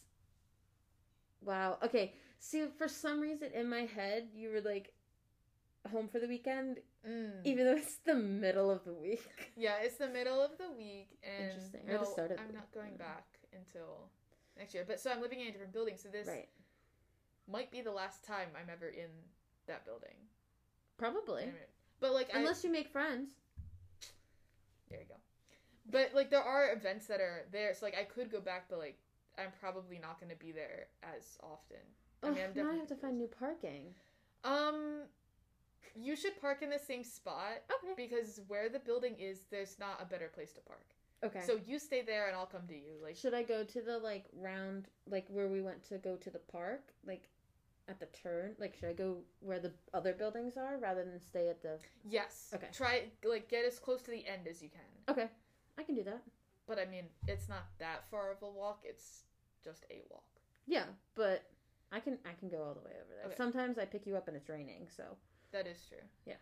wow. 1.45 1.77
Okay, 1.85 2.15
see, 2.39 2.65
for 2.79 2.89
some 2.89 3.21
reason 3.21 3.51
in 3.55 3.69
my 3.69 3.83
head, 3.83 4.29
you 4.35 4.51
were 4.51 4.63
like 4.63 4.93
home 5.91 6.09
for 6.09 6.19
the 6.19 6.27
weekend, 6.29 6.79
Mm. 7.09 7.43
even 7.45 7.65
though 7.65 7.77
it's 7.77 7.99
the 8.05 8.15
middle 8.15 8.71
of 8.71 8.85
the 8.85 8.93
week. 8.93 9.23
Yeah, 9.57 9.77
it's 9.81 9.97
the 9.99 10.09
middle 10.09 10.41
of 10.43 10.59
the 10.59 10.71
week, 10.77 11.11
and 11.23 11.51
Interesting. 11.51 11.81
No, 11.87 11.99
the 11.99 12.07
start 12.07 12.31
of 12.33 12.39
I'm 12.41 12.53
not 12.55 12.73
going 12.73 12.97
back 12.97 13.25
until 13.53 14.09
next 14.59 14.75
year. 14.75 14.85
But 14.87 14.99
so 15.01 15.11
I'm 15.13 15.21
living 15.21 15.41
in 15.41 15.47
a 15.49 15.53
different 15.53 15.73
building, 15.73 15.97
so 15.97 16.09
this 16.09 16.27
Right. 16.27 16.49
might 17.47 17.71
be 17.71 17.83
the 17.83 17.93
last 17.93 18.25
time 18.25 18.49
I'm 18.61 18.69
ever 18.71 18.89
in 18.89 19.11
that 19.67 19.85
building. 19.85 20.17
Probably, 20.97 21.45
But 22.01 22.13
like, 22.13 22.29
I, 22.35 22.39
unless 22.39 22.65
you 22.65 22.71
make 22.71 22.89
friends. 22.89 23.31
There 24.89 25.01
you 25.01 25.07
go. 25.09 25.15
But 25.91 26.11
like 26.15 26.31
there 26.31 26.43
are 26.43 26.73
events 26.73 27.07
that 27.07 27.21
are 27.21 27.47
there, 27.51 27.75
so 27.75 27.87
like 27.87 27.97
I 27.99 28.05
could 28.05 28.31
go 28.31 28.41
back, 28.41 28.67
but 28.69 28.79
like 28.79 28.99
I'm 29.39 29.53
probably 29.61 29.99
not 29.99 30.21
going 30.21 30.31
to 30.31 30.37
be 30.37 30.53
there 30.53 30.87
as 31.03 31.39
often. 31.43 31.79
I 32.23 32.27
Oh, 32.27 32.31
mean, 32.33 32.39
I'm 32.39 32.43
now 32.43 32.47
I 32.47 32.55
definitely 32.55 32.79
have 32.81 32.89
to 32.89 32.97
find 32.97 33.19
new 33.19 33.29
parking. 33.29 33.95
Um, 34.45 35.03
you 35.95 36.17
should 36.17 36.41
park 36.41 36.63
in 36.63 36.71
the 36.71 36.79
same 36.79 37.05
spot 37.05 37.63
Okay. 37.71 37.95
because 37.97 38.41
where 38.49 38.69
the 38.69 38.79
building 38.81 39.15
is, 39.19 39.43
there's 39.51 39.79
not 39.79 40.01
a 40.01 40.05
better 40.05 40.29
place 40.29 40.53
to 40.53 40.61
park. 40.61 40.87
Okay. 41.25 41.41
So 41.47 41.59
you 41.67 41.79
stay 41.79 42.03
there, 42.03 42.29
and 42.29 42.37
I'll 42.37 42.47
come 42.47 42.67
to 42.69 42.75
you. 42.75 42.95
Like 43.03 43.17
should 43.17 43.35
I 43.35 43.43
go 43.43 43.65
to 43.65 43.81
the 43.81 43.99
like 43.99 44.27
round, 44.33 44.89
like 45.11 45.27
where 45.29 45.49
we 45.49 45.61
went 45.61 45.83
to 45.89 45.99
go 45.99 46.17
to 46.17 46.31
the 46.31 46.39
park, 46.39 46.93
like 47.07 47.29
at 47.89 47.99
the 48.01 48.07
turn? 48.07 48.55
Like, 48.59 48.77
should 48.77 48.89
I 48.89 48.93
go 48.93 49.19
where 49.41 49.59
the 49.59 49.73
other 49.95 50.13
buildings 50.13 50.57
are 50.57 50.79
rather 50.79 51.05
than 51.05 51.21
stay 51.21 51.49
at 51.49 51.63
the? 51.63 51.79
yes, 52.05 52.51
Okay. 52.55 52.69
Try 52.73 53.03
like 53.25 53.49
get 53.49 53.65
as 53.65 53.79
close 53.79 54.03
to 54.03 54.11
the 54.11 54.27
end 54.27 54.47
as 54.49 54.63
you 54.63 54.69
can. 54.69 55.13
Okay, 55.15 55.29
I 55.79 55.83
can 55.83 55.95
do 55.95 56.05
that. 56.05 56.23
But 56.67 56.79
I 56.79 56.85
mean, 56.85 57.07
it's 57.27 57.49
not 57.49 57.67
that 57.79 58.05
far 58.11 58.31
of 58.31 58.43
a 58.43 58.51
walk. 58.51 58.81
It's 58.85 59.23
just 59.65 59.85
a 59.91 60.03
walk. 60.11 60.25
Yeah, 60.67 60.85
but 61.15 61.45
I 61.91 62.01
can 62.01 62.19
I 62.27 62.33
can 62.39 62.49
go 62.51 62.63
all 62.63 62.75
the 62.75 62.81
way 62.81 62.93
over 62.95 63.15
there. 63.17 63.27
Okay. 63.27 63.37
Sometimes 63.37 63.79
I 63.79 63.87
pick 63.87 64.07
you 64.07 64.17
up 64.17 64.29
and 64.29 64.37
it's 64.37 64.49
raining, 64.49 64.89
so. 64.95 65.05
That 65.53 65.67
is 65.67 65.79
true. 65.89 66.05
Yeah. 66.27 66.35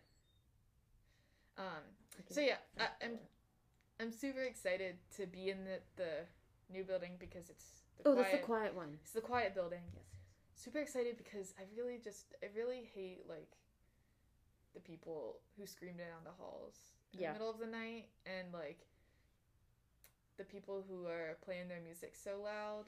Um. 1.58 1.84
So 2.28 2.40
yeah, 2.40 2.56
I, 2.78 2.88
I'm 3.04 3.18
I'm 4.00 4.12
super 4.12 4.42
excited 4.42 4.96
to 5.16 5.26
be 5.26 5.50
in 5.50 5.64
the 5.64 5.78
the 5.96 6.26
new 6.72 6.82
building 6.84 7.12
because 7.18 7.48
it's 7.48 7.64
the 8.02 8.08
Oh, 8.08 8.12
quiet, 8.14 8.26
that's 8.26 8.40
the 8.40 8.46
quiet 8.46 8.74
one. 8.74 8.88
It's 9.02 9.12
the 9.12 9.20
quiet 9.20 9.54
building. 9.54 9.82
Yes. 9.94 10.04
Super 10.56 10.78
excited 10.80 11.16
because 11.16 11.54
I 11.58 11.62
really 11.76 11.98
just 12.02 12.34
I 12.42 12.46
really 12.56 12.88
hate 12.94 13.24
like 13.28 13.52
the 14.74 14.80
people 14.80 15.36
who 15.56 15.66
scream 15.66 15.96
down 15.96 16.24
the 16.24 16.32
halls 16.32 16.74
in 17.12 17.20
Yeah. 17.20 17.28
the 17.28 17.38
middle 17.38 17.50
of 17.50 17.58
the 17.58 17.66
night 17.66 18.08
and 18.26 18.52
like 18.52 18.80
the 20.36 20.44
people 20.44 20.84
who 20.88 21.06
are 21.06 21.36
playing 21.44 21.68
their 21.68 21.80
music 21.80 22.14
so 22.14 22.40
loud 22.42 22.84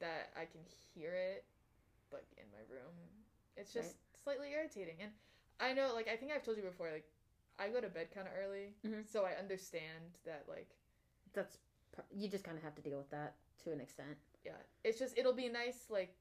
that 0.00 0.30
I 0.36 0.44
can 0.46 0.60
hear 0.94 1.12
it 1.14 1.44
like 2.12 2.26
in 2.36 2.44
my 2.52 2.62
room. 2.72 2.94
It's 3.56 3.72
just 3.72 3.96
slightly 4.22 4.52
irritating. 4.52 4.96
And 5.02 5.10
I 5.60 5.72
know 5.72 5.92
like 5.94 6.08
I 6.08 6.16
think 6.16 6.32
I've 6.32 6.42
told 6.44 6.56
you 6.56 6.62
before 6.62 6.90
like 6.92 7.08
I 7.58 7.68
go 7.68 7.80
to 7.80 7.88
bed 7.88 8.08
kind 8.14 8.28
of 8.28 8.32
early, 8.38 8.74
Mhm. 8.86 9.04
so 9.06 9.24
I 9.24 9.32
understand 9.32 10.16
that 10.24 10.44
like 10.48 10.76
That's 11.32 11.58
you 12.10 12.28
just 12.28 12.44
kind 12.44 12.56
of 12.56 12.62
have 12.62 12.76
to 12.76 12.82
deal 12.82 12.96
with 12.98 13.10
that 13.10 13.34
to 13.64 13.72
an 13.72 13.80
extent. 13.80 14.16
yeah, 14.44 14.52
it's 14.84 14.98
just 14.98 15.18
it'll 15.18 15.32
be 15.34 15.48
nice 15.48 15.90
like 15.90 16.14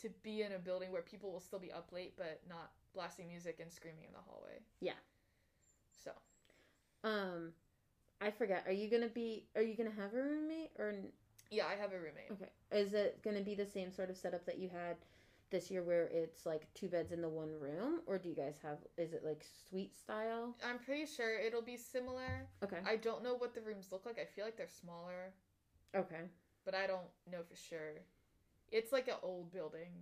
to 0.00 0.08
be 0.22 0.42
in 0.42 0.52
a 0.52 0.58
building 0.58 0.90
where 0.90 1.02
people 1.02 1.30
will 1.30 1.40
still 1.40 1.58
be 1.58 1.70
up 1.70 1.90
late 1.92 2.14
but 2.16 2.40
not 2.48 2.70
blasting 2.94 3.28
music 3.28 3.58
and 3.60 3.70
screaming 3.70 4.04
in 4.06 4.12
the 4.12 4.18
hallway. 4.26 4.58
Yeah. 4.80 4.92
So 6.04 6.10
Um, 7.04 7.52
I 8.20 8.30
forget. 8.30 8.64
Are 8.66 8.72
you 8.72 8.88
gonna 8.88 9.08
be? 9.08 9.46
Are 9.56 9.62
you 9.62 9.76
gonna 9.76 9.90
have 9.90 10.14
a 10.14 10.22
roommate 10.22 10.70
or? 10.78 10.94
yeah, 11.50 11.66
I 11.66 11.74
have 11.74 11.92
a 11.92 11.98
roommate. 11.98 12.30
Okay. 12.32 12.50
Is 12.70 12.94
it 12.94 13.22
gonna 13.22 13.40
be 13.42 13.54
the 13.54 13.66
same 13.66 13.90
sort 13.92 14.10
of 14.10 14.16
setup 14.16 14.46
that 14.46 14.58
you 14.58 14.68
had 14.68 14.96
this 15.50 15.70
year, 15.70 15.82
where 15.82 16.04
it's 16.06 16.46
like 16.46 16.72
two 16.74 16.88
beds 16.88 17.12
in 17.12 17.20
the 17.20 17.28
one 17.28 17.52
room, 17.60 18.00
or 18.06 18.18
do 18.18 18.28
you 18.28 18.34
guys 18.34 18.56
have? 18.62 18.78
Is 18.96 19.12
it 19.12 19.22
like 19.24 19.44
suite 19.68 19.94
style? 19.96 20.56
I'm 20.64 20.78
pretty 20.78 21.04
sure 21.06 21.38
it'll 21.38 21.60
be 21.62 21.76
similar. 21.76 22.46
Okay. 22.62 22.78
I 22.86 22.96
don't 22.96 23.22
know 23.22 23.34
what 23.34 23.54
the 23.54 23.60
rooms 23.60 23.88
look 23.92 24.06
like. 24.06 24.18
I 24.18 24.24
feel 24.24 24.44
like 24.44 24.56
they're 24.56 24.66
smaller, 24.68 25.34
Okay. 25.94 26.22
but 26.64 26.74
I 26.74 26.86
don't 26.86 27.08
know 27.30 27.42
for 27.42 27.56
sure. 27.56 28.00
It's 28.72 28.92
like 28.92 29.06
an 29.08 29.14
old 29.22 29.52
building. 29.52 29.92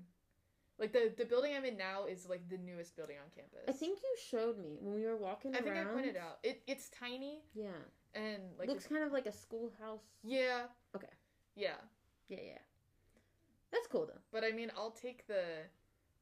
Like 0.78 0.92
the 0.94 1.12
the 1.16 1.26
building 1.26 1.52
I'm 1.54 1.64
in 1.66 1.76
now 1.76 2.06
is 2.06 2.26
like 2.28 2.48
the 2.48 2.56
newest 2.56 2.96
building 2.96 3.16
on 3.22 3.28
campus. 3.36 3.64
I 3.68 3.72
think 3.72 3.98
you 4.02 4.16
showed 4.30 4.58
me 4.58 4.78
when 4.80 4.94
we 4.94 5.04
were 5.04 5.16
walking 5.16 5.54
I 5.54 5.58
think 5.60 5.74
around. 5.74 5.88
I 5.88 5.92
pointed 5.92 6.16
out. 6.16 6.38
It 6.42 6.62
it's 6.66 6.88
tiny 6.88 7.42
Yeah. 7.54 7.66
and 8.14 8.42
like 8.58 8.68
Looks 8.68 8.86
kind 8.86 9.04
of 9.04 9.12
like 9.12 9.26
a 9.26 9.32
schoolhouse. 9.32 10.00
yeah. 10.22 10.62
Okay. 10.96 11.12
Yeah. 11.54 11.74
Yeah, 12.28 12.38
yeah. 12.46 12.58
That's 13.72 13.86
cool 13.88 14.06
though. 14.06 14.20
But 14.32 14.44
I 14.44 14.52
mean, 14.52 14.72
I'll 14.76 14.90
take 14.92 15.26
the 15.26 15.42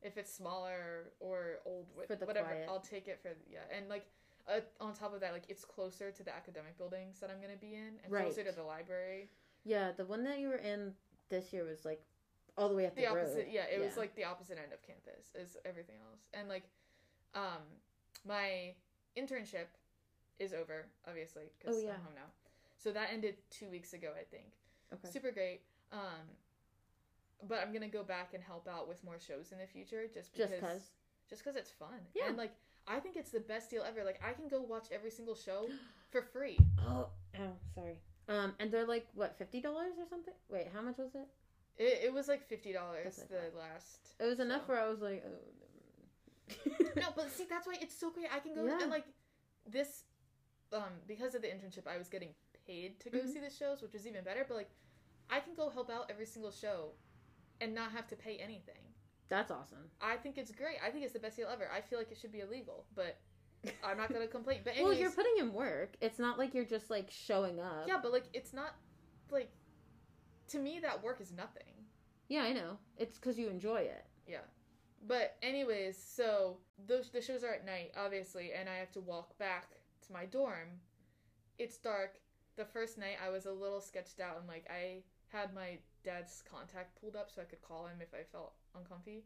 if 0.02 0.16
it's 0.16 0.32
smaller 0.32 1.12
or 1.20 1.60
old 1.64 1.86
with 1.96 2.08
For 2.08 2.16
the 2.16 2.26
whatever. 2.26 2.48
quiet. 2.48 2.66
I'll 2.68 2.80
take 2.80 3.08
it 3.08 3.20
for 3.22 3.30
yeah, 3.50 3.60
and 3.76 3.88
like 3.88 4.06
uh, 4.48 4.60
on 4.80 4.94
top 4.94 5.14
of 5.14 5.20
that, 5.20 5.32
like 5.32 5.44
it's 5.48 5.64
closer 5.64 6.10
to 6.10 6.22
the 6.24 6.34
academic 6.34 6.76
buildings 6.78 7.20
that 7.20 7.30
I'm 7.30 7.40
gonna 7.40 7.56
be 7.60 7.74
in, 7.74 7.98
and 8.02 8.12
closer 8.12 8.42
to 8.44 8.52
the 8.52 8.62
library. 8.62 9.28
Yeah, 9.64 9.92
the 9.96 10.04
one 10.04 10.24
that 10.24 10.38
you 10.38 10.48
were 10.48 10.56
in 10.56 10.92
this 11.30 11.52
year 11.52 11.64
was 11.64 11.84
like 11.84 12.02
all 12.58 12.68
the 12.68 12.74
way 12.74 12.86
up 12.86 12.94
the, 12.94 13.02
The 13.02 13.06
opposite, 13.06 13.36
road. 13.36 13.46
yeah, 13.50 13.64
it 13.72 13.80
was 13.80 13.96
like 13.96 14.14
the 14.16 14.24
opposite 14.24 14.58
end 14.58 14.72
of 14.72 14.82
campus 14.82 15.32
is 15.34 15.56
everything 15.64 15.96
else, 16.10 16.20
and 16.34 16.48
like, 16.48 16.64
um, 17.34 17.62
my 18.26 18.74
internship 19.16 19.66
is 20.38 20.52
over, 20.52 20.86
obviously, 21.06 21.44
because 21.58 21.76
Oh, 21.76 21.80
yeah. 21.80 21.90
I'm 21.94 22.00
home 22.02 22.14
now. 22.16 22.30
So 22.76 22.92
that 22.92 23.08
ended 23.12 23.36
two 23.50 23.68
weeks 23.70 23.92
ago, 23.92 24.12
I 24.18 24.24
think. 24.24 24.52
Okay. 24.92 25.08
Super 25.12 25.30
great. 25.32 25.60
Um, 25.92 26.26
but 27.48 27.58
I'm 27.60 27.72
gonna 27.72 27.88
go 27.88 28.02
back 28.02 28.34
and 28.34 28.42
help 28.42 28.68
out 28.68 28.88
with 28.88 29.02
more 29.04 29.18
shows 29.18 29.52
in 29.52 29.58
the 29.58 29.66
future, 29.66 30.06
just 30.12 30.32
because. 30.32 30.50
Just 30.50 30.60
cause. 30.60 30.90
just 31.30 31.42
because 31.44 31.56
it's 31.56 31.70
fun. 31.70 32.00
Yeah. 32.14 32.28
And 32.28 32.36
like 32.36 32.52
I 32.86 33.00
think 33.00 33.16
it's 33.16 33.30
the 33.30 33.40
best 33.40 33.70
deal 33.70 33.82
ever. 33.86 34.04
Like 34.04 34.20
I 34.26 34.32
can 34.32 34.48
go 34.48 34.60
watch 34.62 34.86
every 34.92 35.10
single 35.10 35.34
show 35.34 35.66
for 36.10 36.22
free. 36.22 36.58
Oh, 36.86 37.08
oh, 37.38 37.52
sorry. 37.74 37.98
Um, 38.28 38.52
and 38.58 38.70
they're 38.70 38.86
like 38.86 39.06
what 39.14 39.36
fifty 39.38 39.60
dollars 39.60 39.94
or 39.98 40.06
something? 40.08 40.34
Wait, 40.50 40.68
how 40.74 40.82
much 40.82 40.98
was 40.98 41.14
it? 41.14 41.28
It, 41.78 42.00
it 42.06 42.12
was 42.12 42.28
like 42.28 42.47
fifty 42.49 42.73
dollars 42.73 43.16
the 43.30 43.56
last. 43.58 44.14
It 44.20 44.25
was 44.25 44.40
enough 44.40 44.62
show. 44.66 44.73
where 44.73 44.80
I 44.85 44.88
was 44.88 45.00
like, 45.00 45.25
oh. 45.26 45.38
No, 46.97 47.08
but 47.14 47.30
see 47.30 47.44
that's 47.49 47.66
why 47.66 47.75
it's 47.80 47.94
so 47.99 48.11
great. 48.11 48.26
I 48.35 48.40
can 48.40 48.54
go 48.54 48.66
Yeah. 48.66 48.78
and 48.82 48.90
like 48.90 49.04
this, 49.66 50.04
um, 50.73 50.82
because 51.06 51.35
of 51.35 51.42
the 51.42 51.49
internship, 51.49 51.87
I 51.87 51.99
was 51.99 52.08
getting 52.08 52.30
paid 52.66 52.99
to 53.00 53.11
go 53.11 53.18
Mhm. 53.18 53.32
see 53.32 53.40
the 53.40 53.50
shows, 53.50 53.82
which 53.82 53.92
was 53.92 54.06
even 54.06 54.25
better. 54.25 54.44
But 54.49 54.56
like, 54.56 54.70
I 55.30 55.40
can 55.40 55.54
go 55.54 55.68
help 55.68 55.90
out 55.90 56.11
every 56.11 56.26
single 56.26 56.50
show, 56.50 56.92
and 57.61 57.75
not 57.75 57.92
have 57.92 58.06
to 58.08 58.16
pay 58.16 58.38
anything. 58.38 58.82
That's 59.28 59.50
awesome. 59.50 59.90
I 60.00 60.16
think 60.16 60.38
it's 60.38 60.50
great. 60.50 60.78
I 60.82 60.90
think 60.90 61.04
it's 61.04 61.12
the 61.12 61.18
best 61.20 61.37
deal 61.37 61.49
ever. 61.52 61.70
I 61.70 61.82
feel 61.82 61.99
like 61.99 62.11
it 62.11 62.16
should 62.18 62.32
be 62.32 62.40
illegal, 62.40 62.87
but 62.94 63.18
I'm 63.85 63.99
not 63.99 64.11
gonna 64.12 64.26
complain. 64.38 64.62
But 64.64 64.75
well, 64.80 64.92
you're 64.94 65.11
putting 65.11 65.37
in 65.38 65.52
work. 65.52 65.97
It's 66.00 66.18
not 66.18 66.38
like 66.38 66.54
you're 66.54 66.64
just 66.64 66.88
like 66.90 67.11
showing 67.11 67.61
up. 67.61 67.87
yeah, 67.87 67.99
but 68.02 68.11
like 68.11 68.25
it's 68.32 68.52
not 68.54 68.75
like 69.30 69.52
to 70.48 70.58
me 70.58 70.78
that 70.80 71.02
work 71.02 71.20
is 71.20 71.32
nothing. 71.32 71.72
Yeah, 72.28 72.42
I 72.42 72.52
know. 72.52 72.78
It's 72.96 73.18
because 73.18 73.38
you 73.38 73.48
enjoy 73.48 73.78
it. 73.78 74.04
Yeah. 74.26 74.46
But 75.06 75.36
anyways, 75.42 75.96
so 75.96 76.58
those 76.86 77.10
the 77.10 77.22
shows 77.22 77.44
are 77.44 77.54
at 77.54 77.64
night, 77.64 77.92
obviously, 77.96 78.52
and 78.52 78.68
I 78.68 78.76
have 78.76 78.90
to 78.92 79.00
walk 79.00 79.38
back 79.38 79.68
to 80.06 80.12
my 80.12 80.24
dorm. 80.26 80.80
It's 81.58 81.78
dark. 81.78 82.18
The 82.56 82.64
first 82.64 82.98
night 82.98 83.16
I 83.24 83.30
was 83.30 83.46
a 83.46 83.52
little 83.52 83.80
sketched 83.80 84.20
out 84.20 84.38
and 84.38 84.48
like 84.48 84.66
I 84.68 85.02
had 85.28 85.54
my 85.54 85.78
dad's 86.04 86.42
contact 86.50 87.00
pulled 87.00 87.16
up 87.16 87.30
so 87.30 87.40
I 87.42 87.44
could 87.44 87.62
call 87.62 87.86
him 87.86 87.98
if 88.00 88.12
I 88.12 88.24
felt 88.30 88.54
uncomfy. 88.76 89.24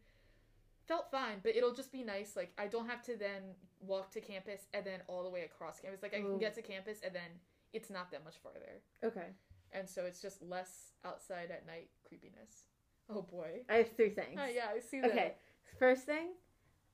Felt 0.86 1.10
fine, 1.10 1.38
but 1.42 1.56
it'll 1.56 1.72
just 1.72 1.92
be 1.92 2.02
nice. 2.02 2.36
Like 2.36 2.52
I 2.58 2.66
don't 2.66 2.88
have 2.88 3.02
to 3.04 3.16
then 3.16 3.54
walk 3.80 4.10
to 4.12 4.20
campus 4.20 4.66
and 4.74 4.84
then 4.84 5.00
all 5.06 5.22
the 5.22 5.30
way 5.30 5.42
across 5.42 5.80
campus. 5.80 6.02
Like 6.02 6.14
I 6.14 6.18
Ooh. 6.18 6.30
can 6.30 6.38
get 6.38 6.54
to 6.56 6.62
campus 6.62 6.98
and 7.04 7.14
then 7.14 7.40
it's 7.72 7.88
not 7.88 8.10
that 8.10 8.24
much 8.24 8.34
farther. 8.42 8.82
Okay. 9.02 9.28
And 9.72 9.88
so 9.88 10.02
it's 10.04 10.20
just 10.20 10.42
less 10.42 10.92
outside 11.04 11.50
at 11.50 11.66
night 11.66 11.88
creepiness. 12.06 12.66
Oh 13.08 13.22
boy. 13.22 13.62
I 13.68 13.76
have 13.76 13.92
three 13.96 14.10
things. 14.10 14.38
Oh, 14.38 14.46
yeah, 14.46 14.66
I 14.74 14.80
see 14.80 15.00
that. 15.00 15.10
Okay. 15.10 15.34
First 15.78 16.04
thing, 16.04 16.28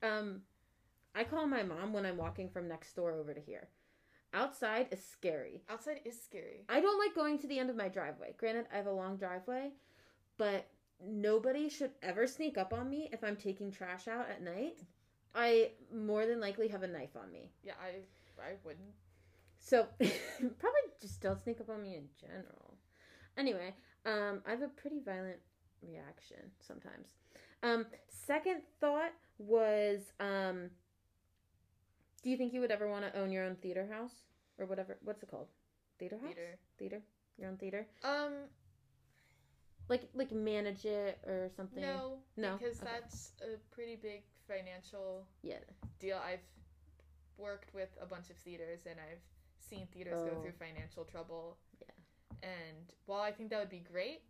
um, 0.01 0.41
I 1.15 1.23
call 1.23 1.47
my 1.47 1.63
mom 1.63 1.93
when 1.93 2.05
I'm 2.05 2.17
walking 2.17 2.49
from 2.49 2.67
next 2.67 2.95
door 2.95 3.13
over 3.13 3.33
to 3.33 3.41
here. 3.41 3.67
Outside 4.33 4.87
is 4.91 5.03
scary. 5.03 5.63
Outside 5.69 6.01
is 6.05 6.21
scary. 6.21 6.65
I 6.69 6.79
don't 6.79 6.99
like 6.99 7.15
going 7.15 7.39
to 7.39 7.47
the 7.47 7.57
end 7.59 7.69
of 7.69 7.75
my 7.75 7.87
driveway. 7.87 8.35
Granted, 8.37 8.67
I 8.71 8.77
have 8.77 8.85
a 8.85 8.91
long 8.91 9.17
driveway, 9.17 9.71
but 10.37 10.67
nobody 11.03 11.67
should 11.69 11.91
ever 12.03 12.27
sneak 12.27 12.57
up 12.57 12.71
on 12.71 12.89
me 12.89 13.09
if 13.11 13.23
I'm 13.23 13.35
taking 13.35 13.71
trash 13.71 14.07
out 14.07 14.29
at 14.29 14.43
night. 14.43 14.77
I 15.33 15.71
more 15.93 16.25
than 16.25 16.39
likely 16.39 16.67
have 16.67 16.83
a 16.83 16.87
knife 16.87 17.15
on 17.15 17.31
me. 17.31 17.51
Yeah, 17.63 17.73
I 17.81 18.01
I 18.41 18.53
wouldn't. 18.63 18.93
So 19.59 19.87
probably 19.99 20.81
just 21.01 21.21
don't 21.21 21.41
sneak 21.41 21.59
up 21.59 21.69
on 21.69 21.81
me 21.81 21.95
in 21.95 22.07
general. 22.19 22.68
Anyway, 23.39 23.73
um, 24.05 24.41
I 24.45 24.51
have 24.51 24.61
a 24.61 24.67
pretty 24.67 24.99
violent 24.99 25.37
reaction 25.81 26.39
sometimes. 26.59 27.15
Um, 27.63 27.85
second 28.09 28.61
thought 28.81 29.13
was, 29.37 30.01
um, 30.19 30.69
do 32.21 32.29
you 32.29 32.35
think 32.37 32.53
you 32.53 32.59
would 32.59 32.69
ever 32.71 32.89
want 32.89 33.05
to 33.05 33.17
own 33.17 33.31
your 33.31 33.45
own 33.45 33.55
theater 33.55 33.87
house 33.89 34.11
or 34.57 34.65
whatever? 34.65 34.97
What's 35.03 35.23
it 35.23 35.31
called? 35.31 35.47
Theater 35.99 36.17
house. 36.17 36.33
Theater. 36.33 36.57
Theater. 36.77 37.01
Your 37.37 37.49
own 37.49 37.57
theater. 37.57 37.87
Um, 38.03 38.33
Like 39.87 40.03
like 40.13 40.31
manage 40.31 40.85
it 40.85 41.17
or 41.25 41.49
something. 41.55 41.81
no, 41.81 42.19
No? 42.35 42.57
because 42.57 42.81
Okay. 42.81 42.91
that's 42.91 43.31
a 43.41 43.57
pretty 43.73 43.95
big 43.95 44.23
financial 44.47 45.25
Yeah. 45.41 45.59
deal. 45.99 46.17
I've 46.17 46.43
worked 47.37 47.73
with 47.73 47.89
a 48.01 48.05
bunch 48.05 48.29
of 48.29 48.35
theaters 48.37 48.85
and 48.85 48.99
I've 48.99 49.23
seen 49.59 49.87
theaters 49.87 50.13
go 50.29 50.35
Oh. 50.37 50.41
through 50.41 50.51
financial 50.51 51.05
trouble. 51.05 51.57
Yeah. 51.79 51.87
And 52.43 52.93
while 53.05 53.21
I 53.21 53.31
think 53.31 53.49
that 53.49 53.59
would 53.59 53.69
be 53.69 53.83
great, 53.91 54.21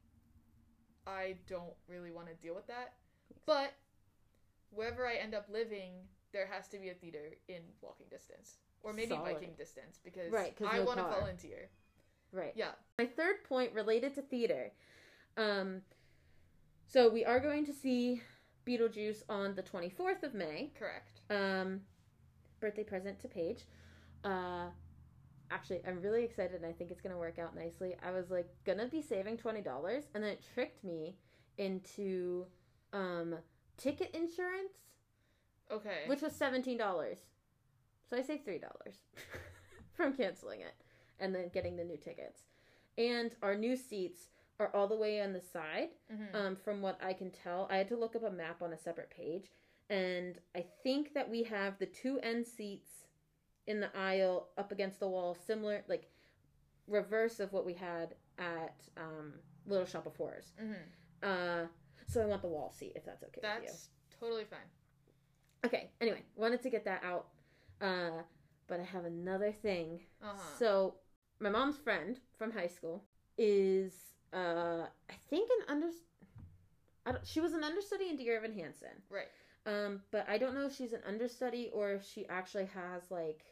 I 1.06 1.36
don't 1.48 1.74
really 1.88 2.12
want 2.12 2.28
to 2.28 2.34
deal 2.36 2.56
with 2.56 2.68
that. 2.68 2.94
But 3.46 3.74
wherever 4.72 5.08
I 5.08 5.16
end 5.16 5.34
up 5.34 5.48
living, 5.52 5.94
there 6.32 6.48
has 6.48 6.68
to 6.70 6.78
be 6.80 6.90
a 6.90 6.94
theater 6.94 7.36
in 7.48 7.62
walking 7.82 8.08
distance. 8.10 8.58
Or 8.82 8.94
maybe 8.94 9.10
Solid. 9.10 9.34
biking 9.34 9.54
distance 9.58 10.00
because 10.04 10.32
Right, 10.32 10.56
I 10.66 10.78
no 10.78 10.86
want 10.86 11.00
to 11.00 11.04
volunteer. 11.04 11.70
Right. 12.32 12.54
Yeah. 12.56 12.72
My 12.98 13.06
third 13.06 13.44
point 13.44 13.74
related 13.74 14.16
to 14.16 14.22
theater. 14.22 14.72
Um, 15.36 15.82
so 16.88 17.10
we 17.10 17.26
are 17.26 17.40
going 17.40 17.66
to 17.66 17.74
see 17.74 18.22
Beetlejuice 18.66 19.24
on 19.28 19.56
the 19.56 19.64
24th 19.64 20.24
of 20.24 20.34
May. 20.34 20.72
Correct. 20.78 21.22
Um, 21.30 21.82
birthday 22.60 22.84
present 22.84 23.20
to 23.20 23.28
Paige. 23.28 23.66
Uh, 24.24 24.68
actually, 25.52 25.82
I'm 25.88 26.02
really 26.02 26.24
excited 26.24 26.56
and 26.56 26.66
I 26.66 26.72
think 26.72 26.92
it's 26.92 27.02
going 27.02 27.14
to 27.14 27.20
work 27.20 27.40
out 27.40 27.56
nicely. 27.56 27.96
I 28.06 28.12
was 28.12 28.30
like, 28.30 28.48
gonna 28.66 28.88
be 28.88 29.02
saving 29.02 29.38
$20 29.38 30.04
and 30.14 30.24
then 30.24 30.32
it 30.32 30.44
tricked 30.54 30.84
me 30.84 31.16
into 31.58 32.46
um, 32.94 33.36
ticket 33.78 34.12
insurance, 34.14 34.74
Okay. 35.72 36.04
which 36.08 36.22
was 36.22 36.34
$17. 36.34 36.78
So 38.10 38.18
I 38.18 38.22
saved 38.22 38.46
$3 38.48 38.62
from 39.94 40.14
canceling 40.14 40.62
it 40.62 40.74
and 41.20 41.34
then 41.36 41.50
getting 41.54 41.76
the 41.78 41.84
new 41.84 41.98
tickets. 41.98 42.42
And 42.98 43.36
our 43.44 43.56
new 43.56 43.76
seats 43.76 44.30
are 44.60 44.72
all 44.76 44.88
the 44.88 44.96
way 44.96 45.22
on 45.22 45.34
the 45.34 45.42
side. 45.42 45.90
Mhm. 46.12 46.36
Um, 46.36 46.56
from 46.56 46.82
what 46.82 46.98
I 47.04 47.14
can 47.14 47.32
tell, 47.32 47.68
I 47.70 47.78
had 47.78 47.88
to 47.90 47.96
look 47.98 48.16
up 48.16 48.24
a 48.24 48.32
map 48.32 48.62
on 48.62 48.74
a 48.74 48.78
separate 48.78 49.10
page, 49.10 49.52
and 49.90 50.38
I 50.56 50.66
think 50.84 51.14
that 51.14 51.30
we 51.30 51.44
have 51.44 51.78
the 51.80 51.86
two 51.86 52.20
end 52.20 52.46
seats 52.46 53.06
in 53.70 53.80
the 53.80 53.96
aisle 53.98 54.50
up 54.58 54.72
against 54.74 55.00
the 55.00 55.08
wall, 55.08 55.36
similar, 55.48 55.84
like 55.88 56.10
reverse 56.88 57.40
of 57.40 57.54
what 57.54 57.66
we 57.66 57.74
had 57.74 58.16
at 58.38 58.76
um, 58.98 59.34
Little 59.66 59.86
Shop 59.86 60.06
of 60.06 60.16
Horrors. 60.18 60.52
Mhm. 60.62 60.76
Uh, 61.24 61.68
So 62.08 62.22
I 62.22 62.26
want 62.26 62.42
the 62.42 62.48
wall 62.48 62.72
seat 62.72 62.94
if 62.96 63.06
that's 63.06 63.24
okay 63.24 63.40
with 63.42 63.62
you. 63.64 63.68
That's 63.68 63.90
totally 64.20 64.44
fine. 64.46 64.68
Okay. 65.66 65.92
Anyway, 66.02 66.24
wanted 66.36 66.62
to 66.64 66.70
get 66.70 66.84
that 66.86 67.04
out. 67.04 67.28
Uh, 67.80 68.24
but 68.68 68.80
I 68.80 68.84
have 68.84 69.06
another 69.06 69.52
thing. 69.52 70.02
Uh 70.22 70.34
huh. 70.36 70.58
So 70.58 70.96
my 71.40 71.50
mom's 71.50 71.78
friend 71.78 72.20
from 72.38 72.52
high 72.52 72.68
school 72.68 73.04
is, 73.38 73.94
uh, 74.34 74.86
I 75.10 75.14
think 75.30 75.50
an 75.60 75.66
under. 75.76 75.90
I 77.06 77.12
don't, 77.14 77.26
she 77.28 77.40
was 77.42 77.54
an 77.54 77.64
understudy 77.64 78.10
in 78.10 78.16
Dear 78.18 78.38
Evan 78.38 78.54
Hansen. 78.54 79.04
right. 79.10 79.28
Um, 79.66 80.02
but 80.12 80.28
I 80.28 80.38
don't 80.40 80.56
know 80.56 80.66
if 80.66 80.76
she's 80.76 80.94
an 80.94 81.02
understudy 81.06 81.70
or 81.74 81.92
if 81.92 82.04
she 82.12 82.26
actually 82.28 82.66
has 82.74 83.12
like 83.12 83.44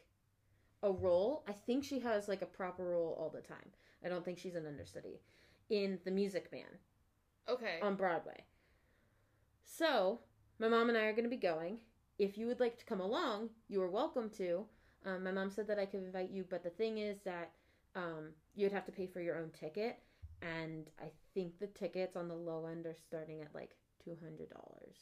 a 0.82 0.90
role. 0.90 1.44
I 1.48 1.52
think 1.52 1.84
she 1.84 2.00
has 2.00 2.28
like 2.28 2.42
a 2.42 2.46
proper 2.46 2.84
role 2.84 3.16
all 3.18 3.30
the 3.30 3.40
time. 3.46 3.72
I 4.04 4.08
don't 4.08 4.24
think 4.24 4.38
she's 4.38 4.54
an 4.54 4.66
understudy 4.66 5.20
in 5.70 5.98
The 6.04 6.10
Music 6.10 6.50
Man 6.52 6.78
Okay. 7.48 7.78
on 7.82 7.96
Broadway. 7.96 8.44
So, 9.64 10.20
my 10.58 10.68
mom 10.68 10.88
and 10.88 10.96
I 10.98 11.02
are 11.02 11.12
going 11.12 11.24
to 11.24 11.30
be 11.30 11.36
going. 11.36 11.78
If 12.18 12.36
you 12.36 12.46
would 12.46 12.60
like 12.60 12.78
to 12.78 12.84
come 12.84 13.00
along, 13.00 13.50
you 13.68 13.80
are 13.82 13.90
welcome 13.90 14.30
to. 14.30 14.64
Um, 15.04 15.22
my 15.24 15.30
mom 15.30 15.50
said 15.50 15.66
that 15.68 15.78
I 15.78 15.86
could 15.86 16.02
invite 16.02 16.30
you, 16.30 16.44
but 16.48 16.62
the 16.64 16.70
thing 16.70 16.98
is 16.98 17.18
that 17.24 17.52
um, 17.94 18.30
you 18.54 18.64
would 18.64 18.72
have 18.72 18.84
to 18.86 18.92
pay 18.92 19.06
for 19.06 19.20
your 19.20 19.38
own 19.38 19.50
ticket, 19.50 19.98
and 20.42 20.86
I 21.00 21.10
think 21.34 21.58
the 21.58 21.68
tickets 21.68 22.16
on 22.16 22.28
the 22.28 22.34
low 22.34 22.66
end 22.66 22.86
are 22.86 22.94
starting 22.94 23.40
at 23.40 23.54
like 23.54 23.70
two 24.04 24.16
hundred 24.22 24.50
dollars 24.50 24.96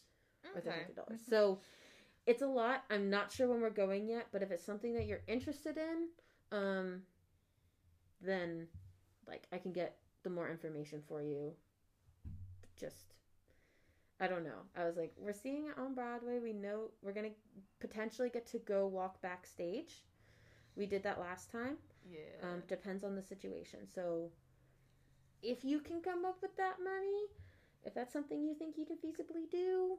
or 0.54 0.61
$300. 0.61 1.18
So 1.28 1.59
it's 2.26 2.42
a 2.42 2.47
lot. 2.47 2.85
I'm 2.90 3.09
not 3.09 3.30
sure 3.30 3.49
when 3.49 3.61
we're 3.61 3.71
going 3.71 4.09
yet, 4.09 4.26
but 4.33 4.42
if 4.42 4.50
it's 4.50 4.64
something 4.64 4.95
that 4.95 5.06
you're 5.06 5.23
interested 5.28 5.78
in, 5.78 6.09
um, 6.50 7.02
then 8.21 8.66
like 9.26 9.47
I 9.52 9.59
can 9.59 9.73
get 9.73 9.97
the 10.23 10.30
more 10.30 10.50
information 10.50 11.02
for 11.06 11.23
you. 11.23 11.52
Just 12.78 13.14
I 14.18 14.26
don't 14.26 14.45
know. 14.45 14.64
I 14.76 14.85
was 14.85 14.97
like, 14.97 15.12
we're 15.18 15.35
seeing 15.35 15.66
it 15.66 15.78
on 15.78 15.95
Broadway. 15.95 16.38
We 16.38 16.52
know 16.52 16.90
we're 17.02 17.12
gonna 17.12 17.30
potentially 17.80 18.30
get 18.30 18.47
to 18.47 18.59
go 18.59 18.87
walk 18.87 19.21
backstage. 19.21 20.04
We 20.75 20.87
did 20.87 21.02
that 21.04 21.21
last 21.21 21.50
time. 21.50 21.76
Yeah. 22.11 22.18
Um, 22.42 22.62
depends 22.68 23.04
on 23.04 23.14
the 23.14 23.23
situation. 23.23 23.80
So, 23.92 24.30
if 25.42 25.64
you 25.64 25.80
can 25.80 26.00
come 26.00 26.25
up 26.25 26.38
with 26.40 26.56
that 26.56 26.76
money, 26.83 27.26
if 27.85 27.95
that's 27.95 28.12
something 28.12 28.42
you 28.42 28.54
think 28.54 28.76
you 28.76 28.87
can 28.87 28.97
feasibly 28.97 29.50
do, 29.50 29.99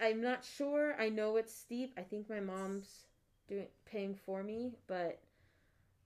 I'm 0.00 0.20
not 0.20 0.44
sure. 0.44 0.94
I 1.00 1.08
know 1.08 1.36
it's 1.36 1.54
steep. 1.54 1.92
I 1.96 2.02
think 2.02 2.28
my 2.28 2.40
mom's 2.40 3.06
doing 3.48 3.66
paying 3.84 4.14
for 4.14 4.42
me, 4.42 4.72
but 4.86 5.20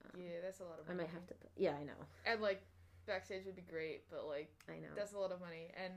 um, 0.05 0.21
yeah, 0.21 0.39
that's 0.43 0.59
a 0.59 0.63
lot 0.63 0.79
of 0.79 0.87
money. 0.87 0.99
I 0.99 1.03
might 1.03 1.13
have 1.13 1.27
to. 1.27 1.33
Yeah, 1.55 1.73
I 1.79 1.83
know. 1.83 1.99
And 2.25 2.41
like 2.41 2.61
backstage 3.05 3.45
would 3.45 3.55
be 3.55 3.61
great, 3.63 4.03
but 4.09 4.27
like 4.27 4.51
I 4.69 4.73
know. 4.79 4.89
that's 4.95 5.13
a 5.13 5.19
lot 5.19 5.31
of 5.31 5.39
money. 5.39 5.71
And 5.81 5.93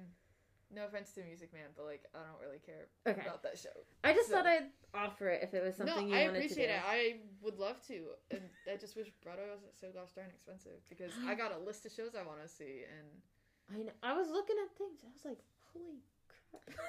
no 0.72 0.86
offense 0.86 1.10
to 1.12 1.22
Music 1.24 1.52
Man, 1.52 1.66
but 1.76 1.84
like 1.84 2.04
I 2.14 2.18
don't 2.18 2.40
really 2.40 2.60
care 2.64 2.86
Okay. 3.06 3.20
about 3.26 3.42
that 3.42 3.58
show. 3.58 3.74
I 4.04 4.12
just 4.12 4.28
so- 4.28 4.36
thought 4.36 4.46
I'd 4.46 4.70
offer 4.94 5.28
it 5.28 5.40
if 5.42 5.52
it 5.54 5.62
was 5.64 5.76
something 5.76 6.08
no, 6.08 6.14
you 6.14 6.14
I 6.14 6.26
wanted 6.26 6.36
appreciate 6.44 6.66
to 6.68 6.72
do. 6.72 6.78
it. 6.78 6.82
I 6.86 7.16
would 7.42 7.58
love 7.58 7.84
to, 7.88 8.06
and 8.30 8.40
I 8.72 8.76
just 8.76 8.96
wish 8.96 9.08
Broadway 9.22 9.46
wasn't 9.50 9.76
so 9.78 9.88
gosh 9.92 10.10
darn 10.14 10.28
expensive 10.30 10.78
because 10.88 11.12
I 11.26 11.34
got 11.42 11.52
a 11.54 11.58
list 11.58 11.86
of 11.86 11.92
shows 11.92 12.14
I 12.14 12.22
want 12.26 12.42
to 12.42 12.48
see, 12.48 12.82
and 12.86 13.06
I 13.74 13.82
know. 13.82 13.92
I 14.02 14.14
was 14.16 14.28
looking 14.30 14.56
at 14.62 14.70
things. 14.78 15.00
I 15.04 15.10
was 15.12 15.24
like, 15.24 15.38
holy. 15.74 16.02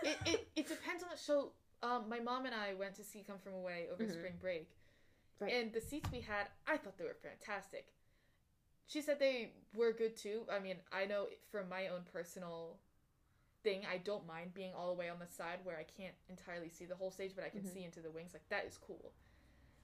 It, 0.04 0.18
it, 0.26 0.48
it 0.56 0.68
depends 0.68 1.04
on 1.04 1.10
the 1.10 1.18
show. 1.18 1.52
Um, 1.84 2.08
my 2.10 2.20
mom 2.20 2.46
and 2.46 2.54
I 2.54 2.74
went 2.76 2.96
to 2.96 3.04
see 3.04 3.24
Come 3.24 3.40
From 3.40 3.54
Away 3.54 3.88
over 3.92 4.04
Mhm. 4.04 4.12
spring 4.14 4.38
break, 4.40 4.70
Right. 5.40 5.54
and 5.54 5.74
the 5.74 5.82
seats 5.82 6.10
we 6.12 6.22
had, 6.22 6.48
I 6.68 6.78
thought 6.78 6.98
they 6.98 7.06
were 7.06 7.16
fantastic. 7.16 7.94
She 8.88 9.02
said 9.02 9.20
they 9.20 9.54
were 9.74 9.94
good 9.94 10.16
too. 10.18 10.46
I 10.52 10.60
mean, 10.60 10.78
I 10.92 11.06
know 11.06 11.28
from 11.50 11.70
my 11.70 11.88
own 11.88 12.04
personal 12.12 12.80
thing, 13.64 13.86
I 13.86 13.98
don't 13.98 14.26
mind 14.28 14.54
being 14.54 14.74
all 14.74 14.88
the 14.88 15.00
way 15.00 15.10
on 15.10 15.20
the 15.20 15.28
side 15.28 15.60
where 15.64 15.78
I 15.78 15.84
can't 15.84 16.16
entirely 16.30 16.70
see 16.70 16.86
the 16.86 16.96
whole 16.96 17.12
stage, 17.12 17.34
but 17.36 17.44
I 17.44 17.50
can 17.50 17.62
Mhm. 17.64 17.74
see 17.74 17.84
into 17.84 18.02
the 18.02 18.12
wings. 18.12 18.34
Like 18.34 18.48
that 18.50 18.66
is 18.66 18.78
cool. 18.78 19.14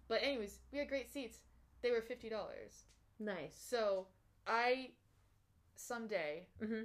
But 0.07 0.21
anyways, 0.23 0.59
we 0.71 0.79
had 0.79 0.89
great 0.89 1.09
seats. 1.09 1.39
They 1.81 1.91
were 1.91 2.01
fifty 2.01 2.29
dollars. 2.29 2.85
nice. 3.19 3.55
So 3.57 4.07
I 4.45 4.91
someday, 5.75 6.47
hmm 6.59 6.83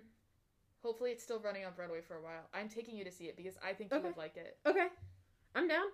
hopefully 0.82 1.10
it's 1.10 1.22
still 1.22 1.40
running 1.40 1.64
on 1.64 1.72
Broadway 1.74 2.00
for 2.00 2.16
a 2.16 2.22
while. 2.22 2.42
I'm 2.52 2.68
taking 2.68 2.96
you 2.96 3.04
to 3.04 3.12
see 3.12 3.24
it 3.24 3.36
because 3.36 3.54
I 3.64 3.72
think 3.72 3.90
you 3.92 3.98
Okay. 3.98 4.08
would 4.08 4.16
like 4.16 4.36
it. 4.36 4.58
Okay, 4.66 4.88
I'm 5.54 5.68
down. 5.68 5.86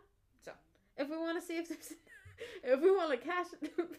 So. 0.45 0.53
if 0.97 1.09
we 1.09 1.17
want 1.17 1.41
to 1.41 1.47
see 1.47 1.59
if 1.59 1.69
there's, 1.69 1.93
if 2.65 2.81
we 2.81 2.91
want 2.91 3.11
to 3.11 3.17
cash, 3.19 3.47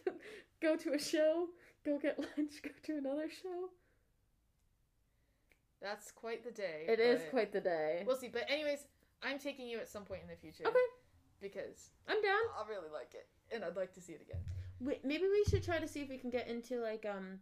go 0.62 0.76
to 0.76 0.92
a 0.92 0.98
show, 0.98 1.48
go 1.84 1.98
get 1.98 2.18
lunch, 2.18 2.62
go 2.62 2.70
to 2.84 2.96
another 2.98 3.28
show. 3.30 3.68
That's 5.80 6.10
quite 6.10 6.44
the 6.44 6.50
day. 6.50 6.84
It 6.88 7.00
is 7.00 7.22
quite 7.30 7.52
the 7.52 7.60
day. 7.60 8.02
We'll 8.06 8.16
see. 8.16 8.28
But 8.28 8.44
anyways, 8.48 8.84
I'm 9.22 9.38
taking 9.38 9.66
you 9.66 9.78
at 9.78 9.88
some 9.88 10.04
point 10.04 10.20
in 10.22 10.28
the 10.28 10.36
future. 10.36 10.68
Okay. 10.68 10.78
Because 11.40 11.88
I'm 12.06 12.20
down. 12.20 12.40
I'll 12.58 12.66
really 12.66 12.90
like 12.92 13.14
it, 13.14 13.26
and 13.54 13.64
I'd 13.64 13.76
like 13.76 13.94
to 13.94 14.00
see 14.00 14.12
it 14.12 14.20
again. 14.20 14.40
We, 14.78 14.98
maybe 15.02 15.24
we 15.24 15.42
should 15.48 15.62
try 15.64 15.78
to 15.78 15.88
see 15.88 16.00
if 16.02 16.10
we 16.10 16.18
can 16.18 16.28
get 16.28 16.48
into 16.48 16.80
like 16.80 17.06
um, 17.08 17.38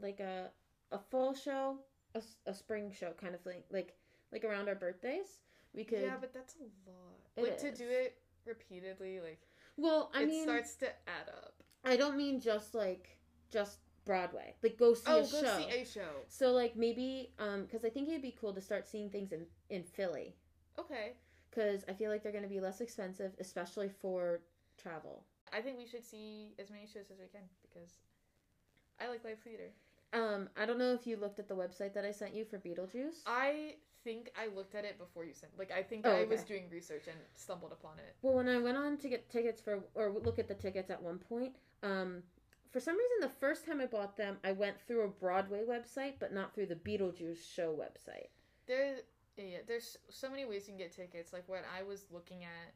like 0.00 0.20
a 0.20 0.48
a 0.92 0.98
full 0.98 1.34
show, 1.34 1.76
a, 2.14 2.22
a 2.46 2.54
spring 2.54 2.92
show 2.98 3.12
kind 3.20 3.34
of 3.34 3.40
thing, 3.40 3.62
like 3.70 3.94
like 4.32 4.44
around 4.44 4.68
our 4.68 4.74
birthdays. 4.74 5.40
We 5.74 5.84
could. 5.84 6.02
Yeah, 6.02 6.16
but 6.20 6.34
that's 6.34 6.56
a 6.56 6.64
lot. 6.90 7.46
Like 7.48 7.58
to 7.58 7.72
do 7.72 7.88
it 7.88 8.18
repeatedly, 8.46 9.20
like 9.20 9.40
well, 9.76 10.10
I 10.14 10.22
it 10.22 10.28
mean, 10.28 10.44
starts 10.44 10.74
to 10.76 10.86
add 10.86 11.28
up. 11.28 11.54
I 11.84 11.96
don't 11.96 12.16
mean 12.16 12.40
just 12.40 12.74
like 12.74 13.18
just 13.50 13.78
Broadway. 14.04 14.54
Like 14.62 14.76
go 14.78 14.94
see 14.94 15.02
oh, 15.06 15.18
a 15.18 15.22
go 15.22 15.42
show. 15.42 15.58
see 15.58 15.80
a 15.80 15.84
show. 15.84 16.24
So 16.28 16.52
like 16.52 16.76
maybe 16.76 17.32
um 17.38 17.62
because 17.64 17.84
I 17.84 17.88
think 17.90 18.08
it'd 18.08 18.22
be 18.22 18.36
cool 18.40 18.52
to 18.52 18.60
start 18.60 18.86
seeing 18.86 19.08
things 19.10 19.32
in 19.32 19.46
in 19.70 19.82
Philly 19.84 20.34
Okay. 20.78 21.12
because 21.50 21.84
I 21.88 21.92
feel 21.92 22.10
like 22.10 22.22
they're 22.22 22.32
going 22.32 22.44
to 22.44 22.50
be 22.50 22.60
less 22.60 22.80
expensive, 22.80 23.32
especially 23.38 23.88
for 23.88 24.40
travel. 24.76 25.24
I 25.52 25.60
think 25.60 25.78
we 25.78 25.86
should 25.86 26.04
see 26.04 26.54
as 26.58 26.70
many 26.70 26.86
shows 26.86 27.10
as 27.12 27.18
we 27.18 27.26
can 27.26 27.42
because 27.62 27.90
I 29.00 29.08
like 29.08 29.22
live 29.24 29.38
theater. 29.40 29.70
Um, 30.12 30.48
I 30.56 30.66
don't 30.66 30.78
know 30.78 30.92
if 30.92 31.06
you 31.06 31.16
looked 31.16 31.38
at 31.38 31.48
the 31.48 31.54
website 31.56 31.94
that 31.94 32.04
I 32.04 32.10
sent 32.10 32.34
you 32.34 32.44
for 32.44 32.58
Beetlejuice. 32.58 33.20
I 33.26 33.76
think 34.04 34.30
I 34.36 34.48
looked 34.54 34.74
at 34.74 34.84
it 34.84 34.98
before 34.98 35.24
you 35.24 35.32
sent. 35.32 35.56
Like 35.58 35.70
I 35.70 35.82
think 35.82 36.06
Oh, 36.06 36.12
I 36.12 36.24
was 36.24 36.42
doing 36.42 36.68
research 36.70 37.06
and 37.06 37.16
stumbled 37.34 37.72
upon 37.72 37.98
it. 37.98 38.14
well, 38.22 38.34
when 38.34 38.48
I 38.48 38.58
went 38.58 38.76
on 38.76 38.98
to 38.98 39.08
get 39.08 39.30
tickets 39.30 39.60
for 39.60 39.82
or 39.94 40.10
look 40.10 40.38
at 40.38 40.48
the 40.48 40.54
tickets 40.54 40.90
at 40.90 41.02
one 41.02 41.18
point, 41.18 41.54
um, 41.82 42.22
for 42.70 42.80
some 42.80 42.96
reason 42.96 43.16
the 43.20 43.28
first 43.28 43.64
time 43.64 43.80
I 43.80 43.86
bought 43.86 44.16
them, 44.16 44.38
I 44.44 44.52
went 44.52 44.80
through 44.80 45.02
a 45.04 45.08
Broadway 45.08 45.62
website, 45.68 46.14
but 46.18 46.32
not 46.32 46.54
through 46.54 46.66
the 46.66 46.74
Beetlejuice 46.74 47.50
show 47.54 47.72
website. 47.74 48.28
There, 48.66 48.96
yeah, 49.36 49.58
there's 49.66 49.98
so 50.10 50.28
many 50.30 50.44
ways 50.44 50.66
you 50.66 50.72
can 50.72 50.78
get 50.78 50.92
tickets. 50.92 51.32
Like 51.32 51.44
when 51.48 51.62
I 51.78 51.82
was 51.82 52.04
looking 52.10 52.44
at 52.44 52.74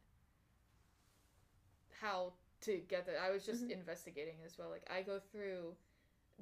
how 2.00 2.32
to 2.62 2.78
get 2.88 3.06
that, 3.06 3.16
I 3.22 3.30
was 3.30 3.44
just 3.44 3.64
Mhm. 3.66 3.70
investigating 3.72 4.36
as 4.44 4.56
well. 4.58 4.70
Like 4.70 4.88
I 4.90 5.02
go 5.02 5.18
through 5.18 5.76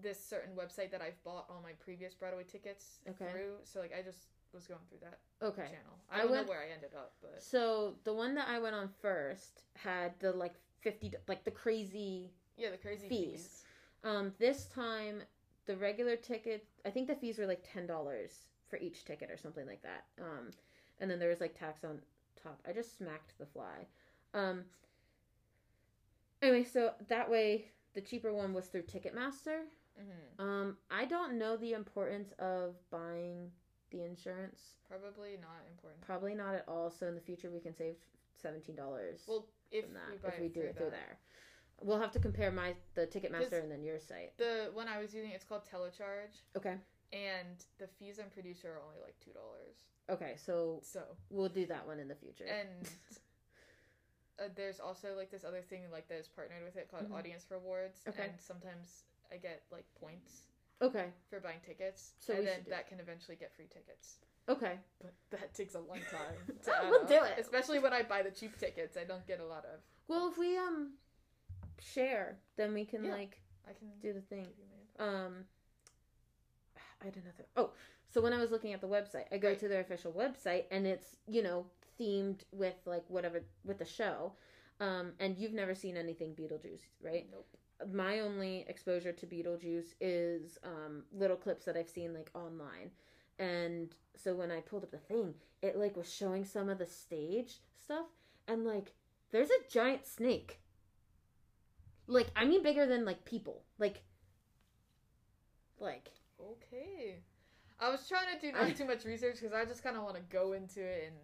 this 0.00 0.22
certain 0.24 0.54
website 0.54 0.90
that 0.90 1.00
I've 1.00 1.22
bought 1.24 1.46
all 1.48 1.60
my 1.62 1.72
previous 1.72 2.14
Broadway 2.14 2.44
tickets 2.44 2.98
Okay. 3.08 3.30
through. 3.30 3.54
So 3.64 3.80
like 3.80 3.92
I 3.96 4.02
just 4.02 4.26
was 4.52 4.66
going 4.66 4.80
through 4.88 4.98
that 5.02 5.18
Okay. 5.44 5.62
channel. 5.66 5.98
I 6.10 6.16
I 6.18 6.22
don't 6.22 6.30
went- 6.30 6.46
know 6.46 6.50
where 6.50 6.62
I 6.62 6.68
ended 6.70 6.94
up, 6.96 7.14
but 7.20 7.42
So 7.42 7.96
the 8.04 8.12
one 8.14 8.34
that 8.34 8.48
I 8.48 8.58
went 8.58 8.74
on 8.74 8.88
first 8.88 9.62
had 9.76 10.18
the 10.20 10.32
like 10.32 10.54
fifty, 10.80 11.12
like 11.28 11.44
the 11.44 11.50
crazy 11.50 12.32
yeah, 12.56 12.70
the 12.70 12.76
crazy 12.76 13.08
Fees. 13.08 13.30
fees. 13.42 13.64
Um, 14.04 14.32
this 14.38 14.66
time 14.66 15.22
the 15.66 15.76
regular 15.76 16.16
ticket, 16.16 16.66
I 16.84 16.90
think 16.90 17.08
the 17.08 17.14
fees 17.16 17.38
were 17.38 17.46
like 17.46 17.62
ten 17.64 17.86
dollars 17.86 18.46
for 18.68 18.76
each 18.78 19.04
ticket 19.04 19.30
or 19.30 19.36
something 19.36 19.66
like 19.66 19.82
that. 19.82 20.04
Um, 20.20 20.50
and 21.00 21.10
then 21.10 21.18
there 21.18 21.28
was 21.30 21.40
like 21.40 21.58
tax 21.58 21.84
on 21.84 22.00
top. 22.40 22.60
I 22.66 22.72
just 22.72 22.96
smacked 22.98 23.36
the 23.38 23.46
fly. 23.46 23.86
Um, 24.34 24.64
anyway, 26.42 26.64
so 26.64 26.92
that 27.08 27.30
way 27.30 27.66
the 27.94 28.00
cheaper 28.00 28.32
one 28.32 28.52
was 28.52 28.66
through 28.66 28.82
Ticketmaster. 28.82 29.62
Hmm 29.96 30.42
Um, 30.42 30.76
I 30.90 31.04
don't 31.04 31.38
know 31.38 31.56
the 31.56 31.72
importance 31.72 32.32
of 32.38 32.74
buying 32.90 33.50
the 33.90 34.02
insurance. 34.02 34.60
Probably 34.88 35.36
not 35.40 35.62
important. 35.70 36.00
Probably 36.02 36.34
not 36.34 36.54
at 36.54 36.64
all. 36.68 36.90
So 36.90 37.06
in 37.06 37.14
the 37.14 37.20
future 37.20 37.50
we 37.50 37.60
can 37.60 37.74
save 37.74 37.96
seventeen 38.36 38.76
dollars 38.76 39.20
Well, 39.26 39.46
if 39.70 39.84
from 39.84 39.94
that 39.94 40.08
we 40.10 40.28
if 40.28 40.40
we 40.40 40.48
do 40.48 40.60
it 40.62 40.76
through 40.76 40.86
that. 40.86 40.92
there. 40.92 41.18
We'll 41.82 41.98
have 42.00 42.12
to 42.12 42.18
compare 42.20 42.50
my 42.52 42.74
the 42.94 43.06
Ticketmaster 43.06 43.60
and 43.62 43.70
then 43.70 43.82
your 43.82 43.98
site. 43.98 44.36
The 44.38 44.70
one 44.72 44.86
I 44.88 45.00
was 45.00 45.12
using, 45.12 45.30
it's 45.30 45.44
called 45.44 45.62
Telecharge, 45.64 46.42
Okay. 46.56 46.76
and 47.12 47.64
the 47.78 47.88
fees 47.98 48.18
I'm 48.22 48.30
pretty 48.30 48.54
sure 48.54 48.72
are 48.74 48.80
only 48.80 49.00
like 49.02 49.16
two 49.24 49.32
dollars. 49.32 49.76
Okay, 50.08 50.34
so 50.36 50.80
So 50.82 51.00
we'll 51.30 51.48
do 51.48 51.66
that 51.66 51.86
one 51.86 51.98
in 51.98 52.06
the 52.08 52.14
future. 52.14 52.44
and 52.46 52.88
uh, 54.38 54.48
there's 54.54 54.80
also 54.80 55.14
like 55.16 55.30
this 55.30 55.44
other 55.44 55.62
thing 55.62 55.82
like 55.92 56.08
that 56.08 56.18
is 56.18 56.28
partnered 56.28 56.64
with 56.64 56.76
it 56.76 56.88
called 56.90 57.08
Mhm. 57.10 57.14
audience 57.18 57.46
rewards 57.50 58.00
Okay. 58.08 58.24
and 58.24 58.32
sometimes 58.40 59.04
i 59.32 59.36
get 59.36 59.62
like 59.72 59.84
points 60.00 60.42
okay, 60.82 61.06
for 61.30 61.40
buying 61.40 61.60
tickets 61.64 62.12
So 62.20 62.32
and 62.32 62.40
we 62.40 62.46
then 62.46 62.56
should 62.56 62.64
do 62.66 62.70
that 62.70 62.88
can 62.88 63.00
eventually 63.00 63.36
get 63.36 63.54
free 63.54 63.66
tickets 63.72 64.16
okay. 64.48 64.78
but 65.00 65.14
that 65.30 65.54
takes 65.54 65.74
a 65.74 65.78
long 65.80 66.00
time 66.10 66.56
to 66.64 66.70
Well, 66.70 66.82
add 66.84 66.90
we'll 66.90 67.00
up, 67.02 67.08
do 67.08 67.14
it. 67.22 67.38
especially 67.38 67.78
when 67.78 67.92
i 67.92 68.02
buy 68.02 68.22
the 68.22 68.30
cheap 68.30 68.58
tickets 68.58 68.96
i 68.96 69.04
don't 69.04 69.26
get 69.26 69.40
a 69.40 69.46
lot 69.46 69.64
of 69.64 69.80
Well, 70.08 70.28
if 70.30 70.38
we 70.38 70.56
um 70.58 70.94
share, 71.80 72.38
then 72.56 72.74
we 72.74 72.84
can 72.84 73.04
Yeah. 73.04 73.12
like 73.12 73.40
i 73.68 73.72
can 73.72 73.88
do 74.00 74.12
the 74.12 74.20
thing. 74.20 74.44
give 74.44 74.58
you 74.58 74.64
my 74.70 75.04
info. 75.06 75.26
Um, 75.26 75.44
I 77.02 77.04
had 77.06 77.14
another. 77.16 77.46
Oh, 77.56 77.70
So 78.12 78.20
when 78.20 78.32
I 78.32 78.38
was 78.40 78.50
looking 78.50 78.72
at 78.72 78.80
the 78.80 78.86
website, 78.88 79.24
I 79.32 79.38
go 79.38 79.48
Right. 79.48 79.58
to 79.58 79.68
their 79.68 79.80
official 79.80 80.12
website 80.12 80.64
and 80.70 80.86
it's, 80.86 81.16
you 81.26 81.42
know, 81.42 81.66
themed 82.00 82.40
with 82.52 82.74
like 82.86 83.04
whatever 83.08 83.42
with 83.64 83.78
the 83.78 83.84
show. 83.84 84.32
Um, 84.80 85.12
and 85.18 85.36
you've 85.38 85.52
never 85.52 85.74
seen 85.74 85.96
anything 85.96 86.34
Beetlejuice, 86.34 86.82
right? 87.02 87.26
Nope. 87.30 87.46
My 87.92 88.20
only 88.20 88.64
exposure 88.68 89.12
to 89.12 89.26
Beetlejuice 89.26 89.94
is 90.00 90.58
um, 90.64 91.02
little 91.12 91.36
clips 91.36 91.64
that 91.66 91.76
I've 91.76 91.88
seen 91.88 92.14
like 92.14 92.30
online. 92.34 92.90
And 93.38 93.94
so 94.16 94.34
when 94.34 94.50
I 94.50 94.60
pulled 94.60 94.84
up 94.84 94.90
the 94.90 94.98
thing, 94.98 95.34
it 95.62 95.76
like 95.76 95.96
was 95.96 96.12
showing 96.12 96.44
some 96.44 96.68
of 96.68 96.78
the 96.78 96.86
stage 96.86 97.60
stuff 97.82 98.06
and 98.46 98.64
like 98.64 98.92
there's 99.32 99.50
a 99.50 99.70
giant 99.70 100.06
snake. 100.06 100.60
Like 102.06 102.28
I 102.36 102.44
mean 102.44 102.62
bigger 102.62 102.86
than 102.86 103.04
like 103.04 103.24
people. 103.24 103.62
Like 103.78 104.02
like 105.78 106.10
Okay. 106.40 107.16
I 107.80 107.90
was 107.90 108.06
trying 108.08 108.26
to 108.38 108.40
do 108.40 108.56
I- 108.56 108.68
not 108.68 108.76
too 108.76 108.84
much 108.84 109.04
research 109.04 109.36
because 109.40 109.52
I 109.52 109.64
just 109.64 109.82
kind 109.82 109.96
of 109.96 110.04
want 110.04 110.16
to 110.16 110.22
go 110.22 110.52
into 110.52 110.80
it 110.82 111.04
and 111.08 111.16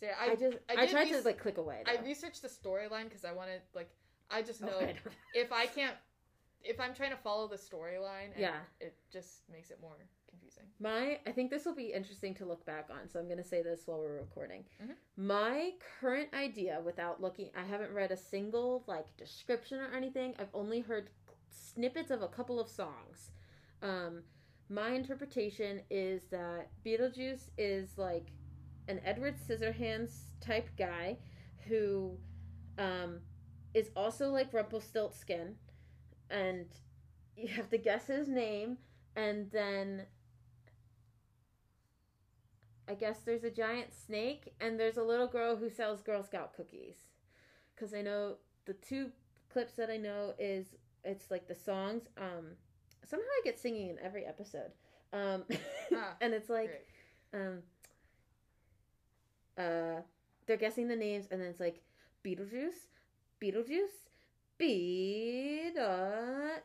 say 0.00 0.10
I, 0.20 0.32
I 0.32 0.34
just 0.36 0.58
I 0.68 0.82
I, 0.82 0.86
tried 0.86 1.10
res- 1.10 1.22
to 1.22 1.26
like 1.26 1.38
click 1.38 1.58
away. 1.58 1.82
I 1.86 1.96
researched 2.04 2.42
the 2.42 2.48
storyline 2.48 3.04
because 3.04 3.24
I 3.24 3.32
wanted 3.32 3.62
like 3.74 3.90
I 4.30 4.42
just 4.42 4.60
know 4.60 4.68
Okay. 4.76 4.96
if 5.34 5.52
I 5.52 5.66
can't 5.66 5.96
if 6.64 6.80
I'm 6.80 6.94
trying 6.94 7.10
to 7.12 7.16
follow 7.16 7.46
the 7.46 7.56
storyline, 7.56 8.36
Yeah. 8.36 8.58
it 8.80 8.96
just 9.08 9.48
makes 9.48 9.70
it 9.70 9.80
more 9.80 9.96
confusing. 10.28 10.64
My, 10.80 11.20
I 11.24 11.30
think 11.30 11.48
this 11.48 11.64
will 11.64 11.76
be 11.76 11.92
interesting 11.92 12.34
to 12.34 12.44
look 12.44 12.66
back 12.66 12.88
on. 12.90 13.08
So 13.08 13.20
I'm 13.20 13.26
going 13.26 13.38
to 13.38 13.44
say 13.44 13.62
this 13.62 13.86
while 13.86 14.00
we're 14.00 14.16
recording. 14.18 14.64
Mhm. 14.82 14.96
My 15.16 15.74
current 16.00 16.34
idea, 16.34 16.80
without 16.84 17.20
looking, 17.20 17.50
I 17.54 17.62
haven't 17.62 17.92
read 17.92 18.10
a 18.10 18.16
single 18.16 18.82
like 18.88 19.16
description 19.16 19.78
or 19.78 19.94
anything. 19.94 20.34
I've 20.40 20.52
only 20.54 20.80
heard 20.80 21.10
snippets 21.48 22.10
of 22.10 22.22
a 22.22 22.28
couple 22.28 22.58
of 22.58 22.68
songs. 22.68 23.30
Um, 23.80 24.24
my 24.68 24.90
interpretation 24.90 25.82
is 25.88 26.24
that 26.30 26.70
Beetlejuice 26.84 27.50
is 27.56 27.96
like 27.96 28.32
an 28.88 29.00
Edward 29.04 29.36
Scissorhands 29.38 30.30
type 30.40 30.68
guy 30.76 31.18
who 31.68 32.18
um, 32.78 33.20
is 33.76 33.90
also 33.94 34.30
like 34.30 34.54
Rumpelstiltskin, 34.54 35.56
and 36.30 36.64
you 37.36 37.48
have 37.48 37.68
to 37.68 37.76
guess 37.78 38.06
his 38.06 38.26
name, 38.26 38.78
and 39.14 39.50
then 39.52 40.04
I 42.88 42.94
guess 42.94 43.18
there's 43.18 43.44
a 43.44 43.50
giant 43.50 43.88
snake, 43.92 44.54
and 44.62 44.80
there's 44.80 44.96
a 44.96 45.02
little 45.02 45.26
girl 45.26 45.56
who 45.56 45.68
sells 45.68 46.00
Girl 46.00 46.22
Scout 46.22 46.56
cookies. 46.56 46.94
Because 47.74 47.92
I 47.92 48.00
know 48.00 48.36
the 48.64 48.72
two 48.72 49.10
clips 49.52 49.74
that 49.74 49.90
I 49.90 49.98
know 49.98 50.32
is 50.38 50.68
it's 51.04 51.30
like 51.30 51.46
the 51.46 51.54
songs. 51.54 52.04
Um, 52.16 52.52
somehow 53.04 53.26
I 53.26 53.40
get 53.44 53.58
singing 53.58 53.90
in 53.90 53.98
every 54.02 54.24
episode. 54.24 54.72
Um, 55.12 55.44
Ah, 55.94 56.16
and 56.20 56.34
it's 56.34 56.48
like 56.50 56.84
um 57.32 57.62
uh 59.56 60.00
they're 60.46 60.56
guessing 60.56 60.88
the 60.88 60.96
names 60.96 61.26
and 61.30 61.40
then 61.40 61.48
it's 61.48 61.60
like 61.60 61.80
Beetlejuice, 62.24 62.88
Beetlejuice, 63.42 64.08
Beetle 64.58 65.82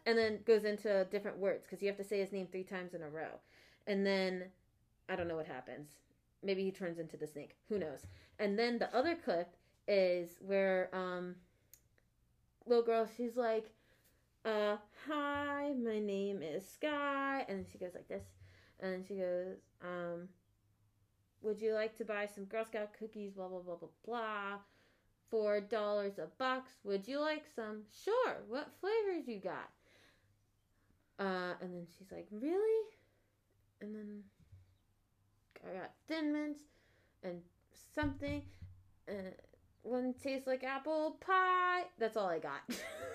and 0.06 0.18
then 0.18 0.40
goes 0.46 0.64
into 0.64 1.06
different 1.12 1.38
words 1.38 1.66
because 1.66 1.82
you 1.82 1.88
have 1.88 1.98
to 1.98 2.04
say 2.04 2.20
his 2.20 2.32
name 2.32 2.48
three 2.52 2.64
times 2.64 2.94
in 2.94 3.02
a 3.04 3.10
row. 3.10 3.40
And 3.88 4.06
then 4.06 4.46
I 5.10 5.16
don't 5.16 5.28
know 5.28 5.36
what 5.36 5.48
happens. 5.48 5.90
Maybe 6.44 6.64
he 6.64 6.72
turns 6.72 6.98
into 7.00 7.18
the 7.18 7.28
snake. 7.28 7.56
Who 7.70 7.78
knows? 7.78 8.06
And 8.40 8.58
then 8.58 8.80
the 8.80 8.96
other 8.96 9.16
clip 9.16 9.56
is 9.88 10.38
where 10.40 10.90
um 10.94 11.36
little 12.66 12.84
girl 12.84 13.08
she's 13.18 13.36
like 13.36 13.72
uh 14.46 14.78
hi 15.08 15.74
my 15.84 16.00
name 16.00 16.42
is 16.42 16.64
Skye 16.68 17.46
and 17.50 17.66
she 17.70 17.78
goes 17.80 17.94
like 17.96 18.08
this 18.08 18.24
and 18.80 19.04
she 19.06 19.16
goes 19.16 19.58
um 19.84 20.30
would 21.42 21.60
you 21.60 21.74
like 21.74 21.98
to 21.98 22.06
buy 22.06 22.28
some 22.34 22.46
girl 22.46 22.64
scout 22.64 22.92
cookies 22.98 23.34
blah 23.34 23.48
blah 23.48 23.60
blah 23.60 23.76
blah 23.76 23.90
blah 24.06 24.58
four 25.32 25.60
dollars 25.62 26.20
a 26.20 26.28
box. 26.38 26.70
Would 26.84 27.08
you 27.08 27.20
like 27.20 27.46
some? 27.56 27.84
Sure. 28.04 28.44
What 28.48 28.70
flavors 28.80 29.28
you 29.28 29.40
got? 29.40 29.70
Uh 31.18 31.54
and 31.62 31.74
then 31.74 31.88
she's 31.98 32.12
like 32.12 32.28
really? 32.32 32.86
And 33.82 33.96
then 33.96 34.24
i 35.64 35.74
got 35.80 35.92
thin 36.08 36.34
mints 36.34 36.62
and 37.24 37.42
something 37.96 38.42
and 39.08 39.34
one 39.84 40.14
tastes 40.22 40.46
like 40.48 40.64
apple 40.64 41.18
pie. 41.20 41.84
That's 41.98 42.18
all 42.18 42.28
i 42.28 42.38
got. 42.40 42.62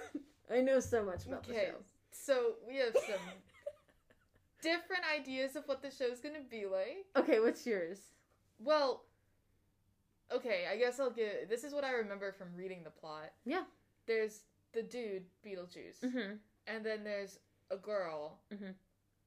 I 0.52 0.60
know 0.60 0.80
so 0.80 1.04
much 1.04 1.26
about 1.26 1.44
the 1.44 1.52
Okay, 1.52 1.66
show. 1.66 1.74
so 2.10 2.54
we 2.68 2.76
have 2.76 2.94
some 2.94 3.20
different 4.62 5.02
ideas 5.14 5.56
of 5.56 5.64
what 5.66 5.82
the 5.82 5.90
show's 5.90 6.20
gonna 6.20 6.40
be 6.48 6.66
like. 6.66 7.06
okay 7.16 7.40
what's 7.40 7.66
yours? 7.66 7.98
Well, 8.58 9.04
okay, 10.32 10.64
I 10.70 10.76
guess 10.76 10.98
I'll 11.00 11.10
get. 11.10 11.48
This 11.48 11.64
is 11.64 11.72
what 11.74 11.84
I 11.84 11.92
remember 11.92 12.32
from 12.32 12.48
reading 12.56 12.82
the 12.84 12.90
plot. 12.90 13.32
Yeah. 13.44 13.64
There's 14.06 14.40
the 14.72 14.82
dude 14.82 15.24
Beetlejuice, 15.44 16.00
mm-hmm. 16.04 16.34
and 16.66 16.84
then 16.86 17.02
there's 17.04 17.38
a 17.70 17.76
girl, 17.76 18.38
Mhm. 18.52 18.74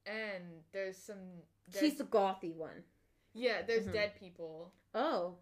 and 0.06 0.44
there's 0.72 0.96
some. 0.96 1.42
Dead, 1.70 1.80
she's 1.80 1.96
the 1.98 2.04
gothy 2.04 2.54
one. 2.54 2.84
yeah, 3.34 3.62
there's 3.62 3.86
Mhm. 3.86 3.92
dead 3.92 4.12
people, 4.18 4.72
Oh, 4.94 5.36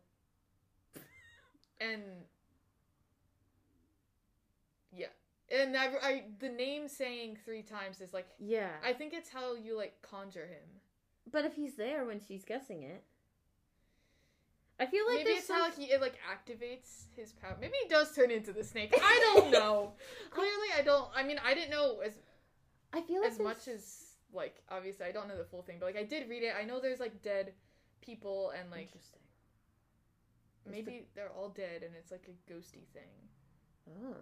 and 1.80 2.02
yeah, 4.92 5.06
and 5.50 5.76
I, 5.76 5.86
I 6.02 6.24
the 6.38 6.48
name 6.48 6.88
saying 6.88 7.38
three 7.44 7.62
times 7.62 8.00
is 8.00 8.12
like 8.12 8.26
yeah. 8.38 8.70
I 8.84 8.92
think 8.92 9.12
it's 9.14 9.30
how 9.30 9.54
you 9.54 9.76
like 9.76 10.00
conjure 10.02 10.46
him. 10.46 10.80
but 11.30 11.44
if 11.44 11.54
he's 11.54 11.76
there 11.76 12.04
when 12.04 12.20
she's 12.20 12.44
guessing 12.44 12.82
it, 12.82 13.04
I 14.80 14.86
feel 14.86 15.04
like 15.08 15.18
Maybe 15.24 15.30
it's 15.30 15.46
some... 15.48 15.56
how 15.60 15.70
he 15.72 15.84
it 15.86 16.00
like 16.00 16.16
activates 16.30 17.06
his 17.16 17.32
power. 17.32 17.56
Maybe 17.60 17.74
he 17.82 17.88
does 17.88 18.14
turn 18.14 18.30
into 18.30 18.52
the 18.52 18.62
snake. 18.62 18.94
I 18.96 19.32
don't 19.34 19.50
know. 19.50 19.94
Clearly, 20.30 20.68
I 20.76 20.82
don't. 20.82 21.08
I 21.14 21.22
mean, 21.24 21.38
I 21.44 21.54
didn't 21.54 21.70
know 21.70 21.98
as 22.04 22.12
I 22.92 23.00
feel 23.02 23.20
like 23.22 23.32
as 23.32 23.38
there's- 23.38 23.66
much 23.66 23.74
as 23.74 24.04
like 24.32 24.56
obviously 24.70 25.06
I 25.06 25.12
don't 25.12 25.26
know 25.28 25.36
the 25.36 25.44
full 25.44 25.62
thing, 25.62 25.78
but 25.80 25.86
like 25.86 25.96
I 25.96 26.04
did 26.04 26.28
read 26.28 26.42
it. 26.42 26.52
I 26.58 26.64
know 26.64 26.80
there's 26.80 27.00
like 27.00 27.22
dead 27.22 27.54
people 28.02 28.52
and 28.58 28.70
like 28.70 28.82
interesting. 28.82 29.20
maybe 30.70 31.06
they're 31.14 31.30
all 31.30 31.48
dead 31.48 31.82
and 31.82 31.92
it's 31.98 32.10
like 32.12 32.28
a 32.28 32.52
ghosty 32.52 32.86
thing 32.92 33.10
Oh, 34.04 34.14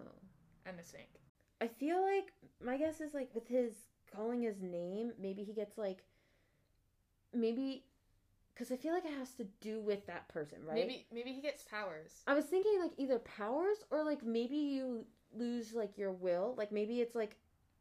and 0.65 0.79
the 0.79 0.83
snake. 0.83 1.13
I 1.59 1.67
feel 1.67 2.01
like 2.01 2.31
my 2.63 2.77
guess 2.77 3.01
is 3.01 3.13
like 3.13 3.29
with 3.35 3.47
his 3.47 3.73
calling 4.15 4.41
his 4.41 4.61
name, 4.61 5.11
maybe 5.19 5.43
he 5.43 5.53
gets 5.53 5.77
like 5.77 6.03
maybe 7.33 7.83
because 8.57 8.71
I 8.71 8.77
feel 8.77 8.93
like 8.93 9.05
it 9.05 9.13
has 9.13 9.31
to 9.35 9.45
do 9.61 9.79
with 9.79 10.05
that 10.07 10.27
person, 10.29 10.57
right? 10.65 10.75
Maybe 10.75 11.05
maybe 11.13 11.31
he 11.31 11.41
gets 11.41 11.63
powers. 11.63 12.23
I 12.25 12.33
was 12.33 12.45
thinking 12.45 12.79
like 12.81 12.91
either 12.97 13.19
powers 13.19 13.77
or 13.91 14.03
like 14.03 14.25
maybe 14.25 14.55
you 14.55 15.05
lose 15.35 15.73
like 15.73 15.97
your 15.97 16.11
will. 16.11 16.55
Like 16.57 16.71
maybe 16.71 17.01
it's 17.01 17.13
like 17.13 17.35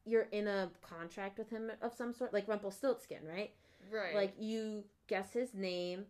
you're 0.05 0.29
in 0.33 0.47
a 0.47 0.71
contract 0.83 1.39
with 1.39 1.49
him 1.49 1.73
of 1.81 1.95
some 1.95 2.13
sort, 2.13 2.35
like 2.35 2.47
Rumpelstiltskin, 2.47 3.27
right? 3.27 3.53
Right. 3.91 4.15
Like 4.15 4.35
you 4.39 4.85
guess 5.07 5.33
his 5.33 5.55
name 5.55 6.05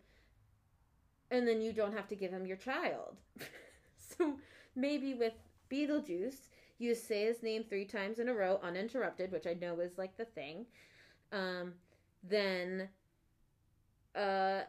and 1.31 1.47
then 1.47 1.61
you 1.61 1.73
don't 1.73 1.93
have 1.93 2.09
to 2.09 2.17
give 2.17 2.33
him 2.33 2.47
your 2.47 2.57
child. 2.57 3.17
so 3.99 4.37
maybe 4.75 5.15
with 5.15 5.35
Beetlejuice, 5.71 6.49
you 6.79 6.95
say 6.95 7.27
his 7.27 7.43
name 7.43 7.65
three 7.65 7.85
times 7.85 8.19
in 8.19 8.29
a 8.29 8.35
row 8.35 8.59
uninterrupted, 8.63 9.31
which 9.31 9.47
I 9.47 9.55
know 9.55 9.79
is 9.81 9.97
like 9.97 10.17
the 10.17 10.25
thing. 10.25 10.67
Um, 11.33 11.75
then 12.23 12.89
uh 14.17 14.63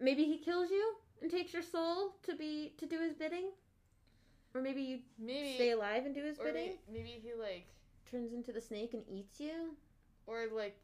maybe 0.00 0.24
he 0.24 0.38
kills 0.38 0.70
you 0.70 0.94
and 1.22 1.30
takes 1.30 1.52
your 1.52 1.62
soul 1.62 2.16
to 2.22 2.34
be 2.36 2.74
to 2.78 2.86
do 2.86 3.00
his 3.00 3.14
bidding. 3.14 3.50
Or 4.54 4.62
maybe 4.62 4.80
you 4.82 4.98
maybe 5.18 5.54
stay 5.54 5.70
alive 5.72 6.06
and 6.06 6.14
do 6.14 6.22
his 6.24 6.38
bidding. 6.38 6.78
maybe, 6.90 7.20
he 7.22 7.32
like 7.38 7.66
Turns 8.10 8.32
into 8.32 8.52
the 8.52 8.60
snake 8.60 8.94
and 8.94 9.02
eats 9.08 9.40
you. 9.40 9.74
or 10.26 10.46
like 10.52 10.76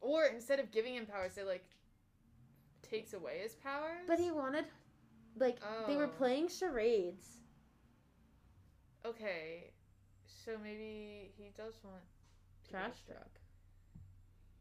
or 0.00 0.24
instead 0.24 0.58
of 0.60 0.70
giving 0.72 0.94
him 0.94 1.06
powers, 1.06 1.36
it 1.38 1.46
like 1.46 1.64
takes 2.82 3.12
away 3.12 3.40
his 3.42 3.54
powers. 3.54 4.04
But 4.06 4.18
he 4.18 4.30
wanted 4.30 4.64
like 5.38 5.58
they 5.86 5.96
were 5.96 6.06
Oh. 6.06 6.18
playing 6.18 6.48
charades. 6.48 7.38
okay, 9.04 9.72
so 10.26 10.52
maybe 10.62 11.32
he 11.36 11.50
does 11.56 11.74
want 11.84 12.02
Trash 12.68 13.02
truck. 13.06 13.37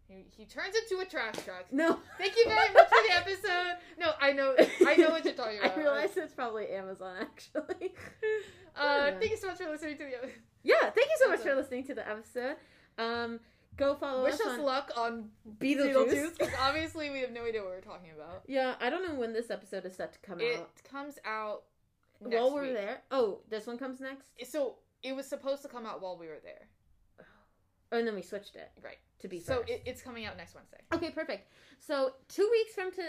He, 0.07 0.25
he 0.37 0.45
turns 0.45 0.73
into 0.75 1.01
a 1.01 1.05
trash 1.05 1.35
truck. 1.43 1.65
No. 1.71 1.99
Thank 2.17 2.35
you 2.37 2.45
very 2.47 2.73
much 2.73 2.87
for 2.87 2.95
the 3.07 3.13
episode. 3.15 3.75
No, 3.99 4.11
I 4.21 4.31
know, 4.31 4.55
I 4.87 4.95
know 4.95 5.09
what 5.09 5.25
you're 5.25 5.33
talking 5.33 5.59
about. 5.63 5.77
I 5.77 5.79
realize 5.81 6.15
it's 6.15 6.33
probably 6.33 6.69
Amazon 6.69 7.15
actually. 7.21 7.93
Uh, 8.79 9.09
Yeah. 9.09 9.19
thank 9.19 9.31
you 9.31 9.37
so 9.37 9.47
much 9.47 9.57
for 9.57 9.69
listening 9.71 9.97
to 9.97 10.03
the 10.03 10.15
episode. 10.17 10.33
yeah, 10.63 10.81
thank 10.91 11.07
you 11.07 11.15
so 11.19 11.29
much 11.29 11.39
for 11.39 11.55
listening 11.55 11.83
to 11.85 11.95
the 11.95 12.07
episode. 12.07 12.55
Um, 12.99 13.39
go 13.75 13.95
follow 13.95 14.21
Wish 14.23 14.35
us 14.35 14.41
us 14.41 14.47
on 14.59 14.61
luck 14.61 14.91
on 14.95 15.29
Beetlejuice. 15.59 15.95
Beetlejuice 15.95 16.37
because 16.37 16.53
obviously 16.61 17.09
we 17.09 17.19
have 17.21 17.31
no 17.31 17.43
idea 17.43 17.61
what 17.63 17.71
we're 17.71 17.81
talking 17.81 18.11
about. 18.15 18.43
Yeah, 18.47 18.75
I 18.79 18.91
don't 18.91 19.03
know 19.07 19.15
when 19.19 19.33
this 19.33 19.49
episode 19.49 19.83
is 19.85 19.95
set 19.95 20.13
to 20.13 20.19
come 20.19 20.39
It 20.39 20.57
out. 20.59 20.69
It 20.77 20.89
comes 20.89 21.15
out 21.25 21.63
next 22.21 22.35
While 22.35 22.53
we're 22.53 22.61
week. 22.63 22.73
there. 22.75 23.01
Oh, 23.09 23.39
this 23.49 23.65
one 23.65 23.79
comes 23.79 23.99
next. 23.99 24.27
So 24.47 24.75
it 25.01 25.15
was 25.15 25.25
supposed 25.27 25.63
to 25.63 25.67
come 25.69 25.87
out 25.87 25.99
while 26.01 26.15
we 26.15 26.27
were 26.27 26.37
there. 26.43 26.67
Oh, 27.91 27.97
and 27.97 28.07
then 28.07 28.15
we 28.15 28.21
switched 28.21 28.55
it 28.55 28.69
Right. 28.83 28.97
to 29.19 29.27
be 29.27 29.39
So 29.39 29.63
it, 29.67 29.81
it's 29.85 30.01
coming 30.01 30.25
out 30.25 30.35
next 30.37 30.55
Wednesday. 30.55 30.79
Okay, 30.93 31.09
perfect. 31.11 31.51
So 31.79 32.13
two 32.27 32.47
weeks 32.51 32.73
from 32.73 32.91
to 32.93 33.01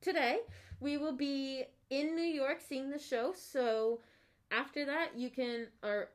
today, 0.00 0.38
we 0.80 0.96
will 0.98 1.16
be 1.16 1.64
in 1.90 2.14
New 2.14 2.22
York 2.22 2.60
seeing 2.66 2.90
the 2.90 2.98
show. 2.98 3.32
So 3.36 4.00
after 4.50 4.84
that, 4.84 5.16
you 5.16 5.30
can 5.30 5.66
or 5.82 6.10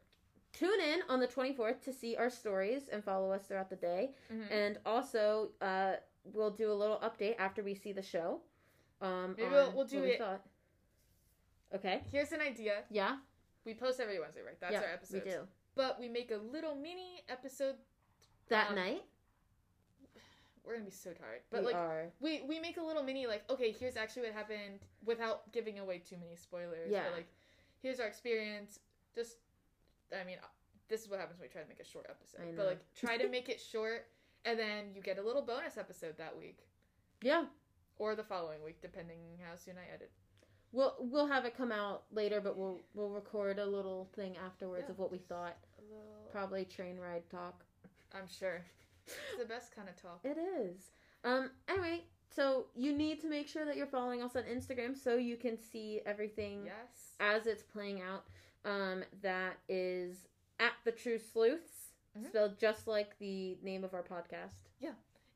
tune 0.53 0.79
in 0.79 0.99
on 1.09 1.19
the 1.19 1.27
twenty 1.27 1.53
fourth 1.53 1.81
to 1.83 1.93
see 1.93 2.15
our 2.15 2.29
stories 2.29 2.87
and 2.91 3.03
follow 3.03 3.31
us 3.31 3.43
throughout 3.47 3.69
the 3.69 3.75
day. 3.75 4.13
Mhm. 4.31 4.51
And 4.51 4.79
also, 4.85 5.51
uh, 5.61 5.95
we'll 6.23 6.51
do 6.51 6.71
a 6.71 6.73
little 6.75 6.97
update 6.99 7.35
after 7.39 7.63
we 7.63 7.73
see 7.75 7.91
the 7.93 8.01
show. 8.01 8.41
Um, 9.01 9.35
Maybe 9.37 9.49
we'll- 9.49 9.71
we'll 9.73 9.85
do 9.85 10.01
we 10.01 10.11
it- 10.11 10.19
thought. 10.19 10.45
Okay. 11.73 12.03
Here's 12.11 12.31
an 12.31 12.41
idea. 12.41 12.83
Yeah. 12.89 13.17
We 13.65 13.73
post 13.73 13.99
every 13.99 14.19
Wednesday, 14.19 14.41
right? 14.41 14.59
That's 14.59 14.73
yeah, 14.73 14.79
our 14.81 14.93
episode. 14.93 15.23
We 15.23 15.31
do 15.31 15.47
But 15.75 15.99
we 15.99 16.07
make 16.09 16.31
a 16.31 16.37
little 16.37 16.75
mini 16.75 17.23
episode. 17.29 17.75
that 18.49 18.69
Um, 18.69 18.75
night. 18.75 19.03
We're 20.63 20.73
gonna 20.73 20.85
be 20.85 20.91
so 20.91 21.11
tired. 21.13 21.41
But 21.49 21.61
we 21.61 21.67
like 21.67 21.75
are. 21.75 22.11
we 22.19 22.41
we 22.43 22.59
make 22.59 22.77
a 22.77 22.83
little 22.83 23.01
mini 23.03 23.25
like 23.27 23.49
okay, 23.49 23.71
here's 23.71 23.97
actually 23.97 24.23
what 24.23 24.33
happened 24.33 24.79
without 25.05 25.51
giving 25.51 25.79
away 25.79 25.99
too 25.99 26.17
many 26.17 26.35
spoilers. 26.35 26.89
Yeah. 26.91 27.03
But 27.05 27.13
like 27.17 27.27
here's 27.81 27.99
our 27.99 28.07
experience. 28.07 28.79
Just 29.15 29.37
I 30.13 30.23
mean, 30.23 30.37
this 30.87 31.01
is 31.01 31.09
what 31.09 31.19
happens 31.19 31.39
when 31.39 31.47
we 31.49 31.51
try 31.51 31.61
to 31.63 31.67
make 31.67 31.79
a 31.79 31.85
short 31.85 32.05
episode. 32.09 32.55
But 32.55 32.65
like 32.67 32.93
try 32.93 33.17
to 33.17 33.27
make 33.37 33.49
it 33.49 33.59
short, 33.59 34.07
and 34.45 34.59
then 34.59 34.93
you 34.93 35.01
get 35.01 35.17
a 35.17 35.21
little 35.23 35.41
bonus 35.41 35.77
episode 35.77 36.17
that 36.17 36.37
week 36.37 36.59
Yeah. 37.21 37.45
or 37.97 38.15
the 38.15 38.23
following 38.23 38.63
week, 38.63 38.81
depending 38.81 39.39
how 39.47 39.55
soon 39.55 39.75
I 39.77 39.91
edit. 39.93 40.11
We'll 40.73 40.95
we'll 40.99 41.27
have 41.27 41.45
it 41.45 41.55
come 41.57 41.71
out 41.71 42.03
later, 42.11 42.39
but 42.41 42.57
we'll 42.57 42.79
we'll 42.93 43.09
record 43.09 43.59
a 43.59 43.65
little 43.65 44.07
thing 44.15 44.35
afterwards 44.37 44.85
Yeah. 44.87 44.91
of 44.91 44.99
what 44.99 45.11
we 45.11 45.17
thought. 45.17 45.57
A 45.79 45.81
little, 45.81 46.29
Probably 46.31 46.63
train 46.65 46.97
ride 46.97 47.23
talk. 47.29 47.63
I'm 48.13 48.27
sure. 48.27 48.63
It's 49.05 49.15
the 49.39 49.45
best 49.53 49.75
kind 49.75 49.89
of 49.89 50.01
talk. 50.01 50.21
It 50.23 50.37
is. 50.37 50.91
Um. 51.23 51.51
Anyway, 51.67 52.03
so 52.33 52.67
you 52.75 52.93
need 52.93 53.19
to 53.21 53.27
make 53.29 53.47
sure 53.49 53.65
that 53.65 53.75
you're 53.75 53.85
following 53.87 54.21
us 54.21 54.35
on 54.35 54.43
Instagram 54.43 54.95
so 54.97 55.15
you 55.17 55.35
can 55.35 55.57
see 55.57 56.01
everything 56.05 56.63
Yes. 56.65 57.15
as 57.19 57.47
it's 57.47 57.63
playing 57.63 58.01
out. 58.01 58.23
Um. 58.63 59.03
That 59.21 59.57
is 59.67 60.27
at 60.59 60.73
the 60.85 60.91
Truth 60.91 61.29
Sleuths, 61.33 61.91
Mhm. 62.17 62.27
spelled 62.27 62.57
just 62.59 62.87
like 62.87 63.17
the 63.19 63.57
name 63.61 63.83
of 63.83 63.93
our 63.93 64.03
podcast. 64.03 64.69
Yeah. 64.79 64.93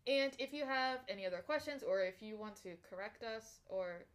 And 0.07 0.33
if 0.39 0.53
you 0.53 0.65
have 0.65 0.99
any 1.09 1.25
other 1.25 1.39
questions, 1.41 1.81
or 1.83 2.01
if 2.03 2.21
you 2.21 2.37
want 2.37 2.55
to 2.57 2.75
correct 2.89 3.23
us, 3.23 3.59
or 3.65 4.05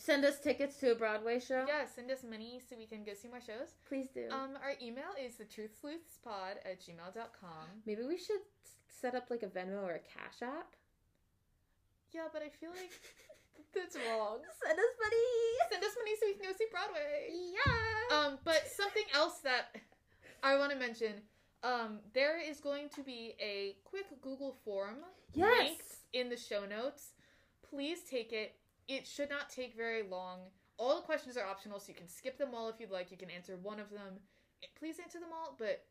Send 0.00 0.24
us 0.24 0.38
tickets 0.38 0.76
to 0.76 0.92
a 0.92 0.94
Broadway 0.94 1.40
show. 1.40 1.64
yeah, 1.66 1.84
send 1.84 2.10
us 2.10 2.22
money 2.22 2.60
so 2.66 2.76
we 2.78 2.86
can 2.86 3.02
go 3.04 3.12
see 3.14 3.28
more 3.28 3.40
shows. 3.40 3.74
Please 3.88 4.06
do. 4.14 4.28
Um, 4.30 4.56
our 4.62 4.72
email 4.80 5.10
is 5.20 5.34
the 5.36 5.44
truthsleuthspod 5.44 6.62
at 6.64 6.80
gmail.com. 6.80 7.66
Maybe 7.84 8.02
we 8.04 8.16
should 8.16 8.40
set 8.88 9.14
up 9.16 9.26
like 9.28 9.42
a 9.42 9.46
Venmo 9.48 9.82
or 9.82 9.94
a 9.94 9.98
Cash 9.98 10.40
App. 10.42 10.74
Yeah, 12.12 12.28
but 12.32 12.42
I 12.42 12.48
feel 12.48 12.70
like 12.70 12.92
that's 13.74 13.96
wrong. 13.96 14.38
Send 14.64 14.78
us 14.78 14.94
money. 15.02 15.26
Send 15.72 15.84
us 15.84 15.90
money 15.98 16.12
so 16.18 16.26
we 16.26 16.32
can 16.34 16.42
go 16.50 16.56
see 16.56 16.66
Broadway. 16.70 17.28
Yeah. 17.52 18.16
Um, 18.16 18.38
but 18.44 18.68
something 18.68 19.04
else 19.14 19.38
that 19.40 19.76
I 20.44 20.56
want 20.56 20.70
to 20.72 20.78
mention, 20.78 21.12
um, 21.64 21.98
there 22.14 22.40
is 22.40 22.60
going 22.60 22.88
to 22.94 23.02
be 23.02 23.34
a 23.40 23.76
quick 23.84 24.06
Google 24.22 24.56
form 24.64 24.98
Yes. 25.34 25.58
linked 25.68 25.94
in 26.12 26.30
the 26.30 26.36
show 26.36 26.64
notes. 26.64 27.10
Please 27.68 27.98
take 28.08 28.32
it. 28.32 28.54
It 28.88 29.06
should 29.06 29.30
not 29.30 29.50
take 29.50 29.76
very 29.76 30.02
long. 30.02 30.38
All 30.78 30.96
the 30.96 31.02
questions 31.02 31.36
are 31.36 31.44
optional, 31.46 31.78
so 31.80 31.88
you 31.88 31.94
can 31.94 32.08
skip 32.08 32.38
them 32.38 32.54
all 32.54 32.68
if 32.68 32.76
you'd 32.80 32.90
like. 32.90 33.10
You 33.10 33.16
can 33.16 33.30
answer 33.30 33.56
one 33.62 33.78
of 33.80 33.90
them. 33.90 34.14
Eh, 34.62 34.66
please 34.78 34.98
answer 34.98 35.18
them 35.20 35.28
all, 35.32 35.54
but 35.58 35.84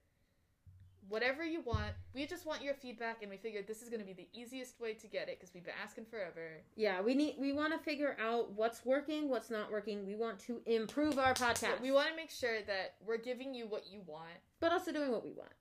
whatever 1.10 1.44
you 1.44 1.62
want. 1.62 1.92
We 2.14 2.26
just 2.26 2.46
want 2.46 2.62
your 2.62 2.74
feedback, 2.74 3.22
and 3.22 3.30
we 3.32 3.38
figured 3.38 3.68
this 3.68 3.82
is 3.82 3.90
going 3.90 4.00
to 4.02 4.06
be 4.06 4.14
the 4.14 4.28
easiest 4.34 4.80
way 4.80 4.94
to 4.96 5.08
get 5.08 5.30
it 5.30 5.40
because 5.40 5.54
we've 5.54 5.64
been 5.64 5.74
asking 5.84 6.06
forever. 6.06 6.62
Yeah, 6.76 7.02
we 7.02 7.14
need 7.14 7.36
we 7.40 7.52
want 7.54 7.74
to 7.74 7.80
figure 7.80 8.18
out 8.22 8.52
what's 8.54 8.84
working, 8.86 9.30
what's 9.30 9.50
not 9.50 9.72
working. 9.72 10.06
We 10.06 10.16
want 10.16 10.40
to 10.48 10.62
improve 10.66 11.20
our 11.20 11.36
So 11.36 11.46
podcast. 11.46 11.82
we 11.82 11.92
want 11.92 12.10
to 12.10 12.16
make 12.16 12.30
sure 12.32 12.62
that 12.68 12.96
we're 13.06 13.18
giving 13.18 13.54
you 13.54 13.68
what 13.68 13.84
you 13.92 14.02
want. 14.06 14.40
but 14.60 14.72
also 14.72 14.92
doing 14.92 15.12
what 15.12 15.24
we 15.24 15.32
want. 15.32 15.52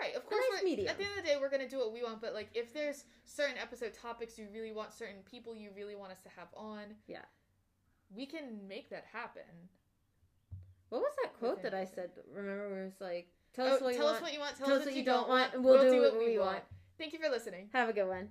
Right, 0.00 0.14
of 0.14 0.26
course. 0.26 0.42
nice 0.52 0.62
medium. 0.62 0.88
At 0.88 0.98
the 0.98 1.04
end 1.04 1.12
of 1.18 1.24
the 1.24 1.28
day, 1.30 1.36
we're 1.40 1.48
gonna 1.50 1.68
do 1.68 1.78
what 1.78 1.92
we 1.92 2.02
want. 2.02 2.20
But 2.20 2.34
like, 2.34 2.50
if 2.54 2.72
there's 2.74 3.04
certain 3.24 3.56
episode 3.56 3.94
topics 3.94 4.38
you 4.38 4.48
really 4.52 4.72
want, 4.72 4.92
certain 4.92 5.22
people 5.24 5.54
you 5.56 5.70
really 5.74 5.94
want 5.96 6.12
us 6.12 6.20
to 6.22 6.28
have 6.36 6.48
on, 6.54 6.94
Yeah. 7.06 7.22
we 8.14 8.26
can 8.26 8.66
make 8.68 8.90
that 8.90 9.04
happen. 9.12 9.42
What 10.90 11.00
was 11.00 11.12
that 11.22 11.32
quote 11.38 11.62
that 11.62 11.74
I 11.74 11.84
said? 11.84 12.10
Remember, 12.32 12.68
where 12.68 12.82
it 12.82 12.84
was 12.84 13.00
like, 13.00 13.28
"Tell 13.54 13.66
Oh, 13.66 13.70
us 13.76 13.80
what 13.80 13.92
you 13.92 13.98
tell 13.98 14.06
want." 14.06 14.16
us 14.16 14.22
what 14.22 14.32
you 14.32 14.38
want. 14.40 14.56
Tell, 14.56 14.72
us 14.72 14.84
what 14.84 14.94
you 14.94 15.04
don't 15.04 15.28
want. 15.28 15.54
and 15.54 15.64
we'll, 15.64 15.80
do, 15.82 16.00
what 16.02 16.14
what 16.14 16.24
we 16.24 16.38
want. 16.38 16.62
Thank 16.98 17.12
you 17.12 17.18
for 17.18 17.28
listening. 17.28 17.68
Have 17.72 17.88
a 17.88 17.92
good 17.92 18.06
one. 18.06 18.24